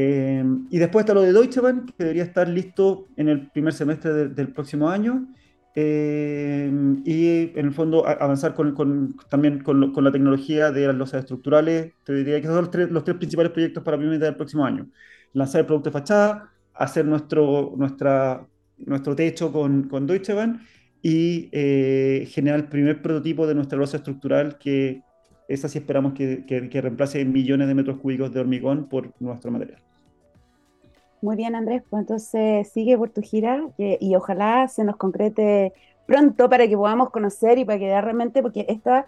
Eh, 0.00 0.44
y 0.70 0.78
después 0.78 1.02
está 1.02 1.12
lo 1.12 1.22
de 1.22 1.32
Deutsche 1.32 1.60
Bank, 1.60 1.90
que 1.96 2.04
debería 2.04 2.22
estar 2.22 2.48
listo 2.48 3.08
en 3.16 3.28
el 3.28 3.50
primer 3.50 3.72
semestre 3.72 4.28
del 4.28 4.52
próximo 4.52 4.88
año. 4.88 5.26
Eh, 5.74 6.70
y 7.04 7.58
en 7.58 7.66
el 7.66 7.72
fondo 7.72 8.06
avanzar 8.06 8.54
con, 8.54 8.74
con, 8.76 9.16
también 9.28 9.60
con, 9.60 9.92
con, 9.92 10.04
la 10.04 10.12
tecnología 10.12 10.70
de 10.70 10.86
las 10.86 10.94
losas 10.94 11.20
estructurales. 11.22 11.94
Te 12.04 12.14
diría 12.14 12.40
que 12.40 12.46
son 12.46 12.56
los 12.58 12.70
tres, 12.70 12.88
los 12.92 13.02
tres 13.02 13.16
principales 13.16 13.50
proyectos 13.50 13.82
para 13.82 13.96
primera 13.98 14.24
del 14.24 14.36
próximo 14.36 14.64
año. 14.64 14.86
Lanzar 15.32 15.62
el 15.62 15.66
producto 15.66 15.90
de 15.90 15.94
fachada, 15.94 16.52
hacer 16.74 17.04
nuestro, 17.04 17.74
nuestra, 17.76 18.46
nuestro 18.78 19.16
techo 19.16 19.50
con, 19.50 19.88
con 19.88 20.06
Deutsche 20.06 20.32
Bahn 20.32 20.60
y 21.02 21.48
eh, 21.50 22.28
generar 22.30 22.60
el 22.60 22.68
primer 22.68 23.02
prototipo 23.02 23.48
de 23.48 23.56
nuestra 23.56 23.78
losa 23.78 23.96
estructural 23.96 24.58
que 24.58 25.02
esa 25.48 25.68
sí 25.68 25.78
esperamos 25.78 26.12
que, 26.12 26.44
que, 26.46 26.80
reemplace 26.80 27.24
millones 27.24 27.66
de 27.66 27.74
metros 27.74 27.98
cúbicos 27.98 28.32
de 28.32 28.38
hormigón 28.40 28.88
por 28.88 29.12
nuestro 29.18 29.50
material. 29.50 29.87
Muy 31.20 31.34
bien, 31.34 31.56
Andrés, 31.56 31.82
pues 31.90 32.00
entonces 32.00 32.68
sigue 32.68 32.96
por 32.96 33.10
tu 33.10 33.22
gira 33.22 33.60
y, 33.76 34.14
ojalá 34.14 34.68
se 34.68 34.84
nos 34.84 34.96
concrete 34.96 35.72
pronto 36.06 36.48
para 36.48 36.68
que 36.68 36.76
podamos 36.76 37.10
conocer 37.10 37.58
y 37.58 37.64
para 37.64 37.78
que 37.78 38.00
realmente, 38.00 38.40
porque 38.40 38.66
esta 38.68 39.00
es 39.00 39.06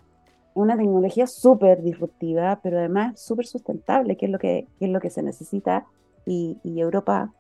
una 0.55 0.77
tecnología 0.77 1.29
súper 1.29 1.83
disruptiva, 1.83 2.59
pero 2.63 2.79
además 2.79 3.21
súper 3.21 3.47
sustentable, 3.47 4.17
que 4.17 4.27
es 4.27 4.33
lo 4.33 4.41
que, 4.41 4.67
es 4.81 4.89
lo 4.89 5.01
que 5.01 5.11
se 5.11 5.23
necesita 5.23 5.87
y, 6.27 6.59
Europa 6.65 7.33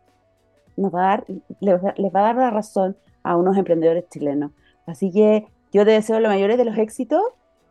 nos 0.76 0.94
va 0.94 1.00
a 1.00 1.09
dar, 1.09 1.24
les, 1.61 1.83
va 1.83 2.20
a 2.20 2.22
dar 2.22 2.37
la 2.37 2.50
razón 2.50 2.96
a 3.24 3.37
unos 3.37 3.56
emprendedores 3.56 4.09
chilenos. 4.09 4.52
Así 4.87 5.11
que 5.11 5.46
yo 5.72 5.85
te 5.85 5.90
deseo 5.90 6.20
los 6.20 6.30
mayores 6.30 6.59
de 6.59 6.64
los 6.64 6.78
éxitos. 6.78 7.22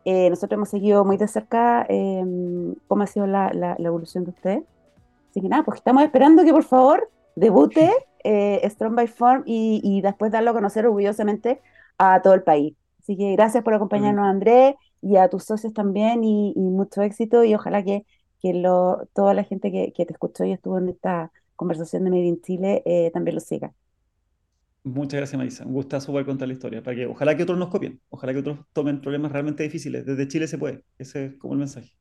Eh, 0.04 0.28
nosotros 0.30 0.58
hemos 0.58 0.68
seguido 0.68 1.04
muy 1.04 1.16
de 1.16 1.28
cerca 1.28 1.84
em, 1.88 2.74
cómo 2.88 3.02
ha 3.02 3.06
sido 3.06 3.26
la, 3.26 3.52
la, 3.52 3.76
evolución 3.78 4.24
de 4.24 4.30
usted. 4.30 4.62
Así 5.30 5.40
que 5.40 5.48
nada, 5.48 5.62
pues 5.64 5.78
estamos 5.78 6.02
esperando 6.02 6.44
que 6.44 6.52
por 6.52 6.64
favor 6.64 7.10
debute 7.36 7.90
eh, 8.24 8.60
Strong 8.68 8.96
by 8.96 9.06
Form 9.06 9.42
y, 9.46 9.80
y, 9.82 10.02
después 10.02 10.32
darlo 10.32 10.50
a 10.50 10.54
conocer 10.54 10.86
orgullosamente 10.86 11.60
a 11.98 12.20
todo 12.22 12.34
el 12.34 12.42
país. 12.42 12.74
Así 12.98 13.16
que 13.16 13.32
gracias 13.32 13.64
por 13.64 13.74
acompañarnos, 13.74 14.26
Andrés, 14.26 14.74
y 15.00 15.16
a 15.16 15.28
tus 15.28 15.44
socios 15.44 15.72
también, 15.72 16.24
y, 16.24 16.52
y 16.54 16.60
mucho 16.60 17.02
éxito, 17.02 17.44
y 17.44 17.54
ojalá 17.54 17.82
que, 17.82 18.04
que 18.42 18.54
lo, 18.54 19.08
toda 19.14 19.34
la 19.34 19.44
gente 19.44 19.70
que, 19.70 19.92
que 19.92 20.04
te 20.04 20.12
escuchó 20.12 20.44
y 20.44 20.52
estuvo 20.52 20.78
en 20.78 20.88
esta 20.88 21.32
conversación 21.56 22.04
de 22.04 22.10
Made 22.10 22.24
in 22.24 22.40
Chile 22.42 22.82
eh, 22.84 23.10
también 23.12 23.34
lo 23.36 23.40
siga. 23.40 23.72
Muchas 24.82 25.18
gracias, 25.18 25.36
Marisa. 25.36 25.66
Un 25.66 25.74
gustazo 25.74 26.10
poder 26.10 26.26
contar 26.26 26.48
la 26.48 26.54
historia. 26.54 26.82
Para 26.82 26.96
que, 26.96 27.06
ojalá 27.06 27.36
que 27.36 27.42
otros 27.42 27.58
nos 27.58 27.68
copien. 27.68 28.00
Ojalá 28.08 28.32
que 28.32 28.38
otros 28.38 28.58
tomen 28.72 29.00
problemas 29.02 29.30
realmente 29.30 29.62
difíciles. 29.62 30.06
Desde 30.06 30.26
Chile 30.26 30.48
se 30.48 30.56
puede. 30.56 30.84
Ese 30.98 31.26
es 31.26 31.34
como 31.36 31.52
el 31.52 31.58
mensaje. 31.58 31.92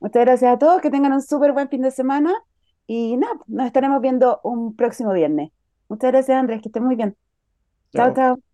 Muchas 0.00 0.24
gracias 0.24 0.54
a 0.54 0.58
todos. 0.58 0.80
Que 0.80 0.90
tengan 0.90 1.12
un 1.12 1.22
súper 1.22 1.52
buen 1.52 1.68
fin 1.68 1.82
de 1.82 1.90
semana. 1.90 2.32
Y 2.86 3.16
nada, 3.16 3.34
nos 3.46 3.66
estaremos 3.66 4.00
viendo 4.00 4.40
un 4.44 4.76
próximo 4.76 5.12
viernes. 5.12 5.50
Muchas 5.88 6.12
gracias, 6.12 6.38
Andrés. 6.38 6.62
Que 6.62 6.68
estén 6.68 6.84
muy 6.84 6.96
bien. 6.96 7.16
chao. 7.92 8.12
chao. 8.14 8.45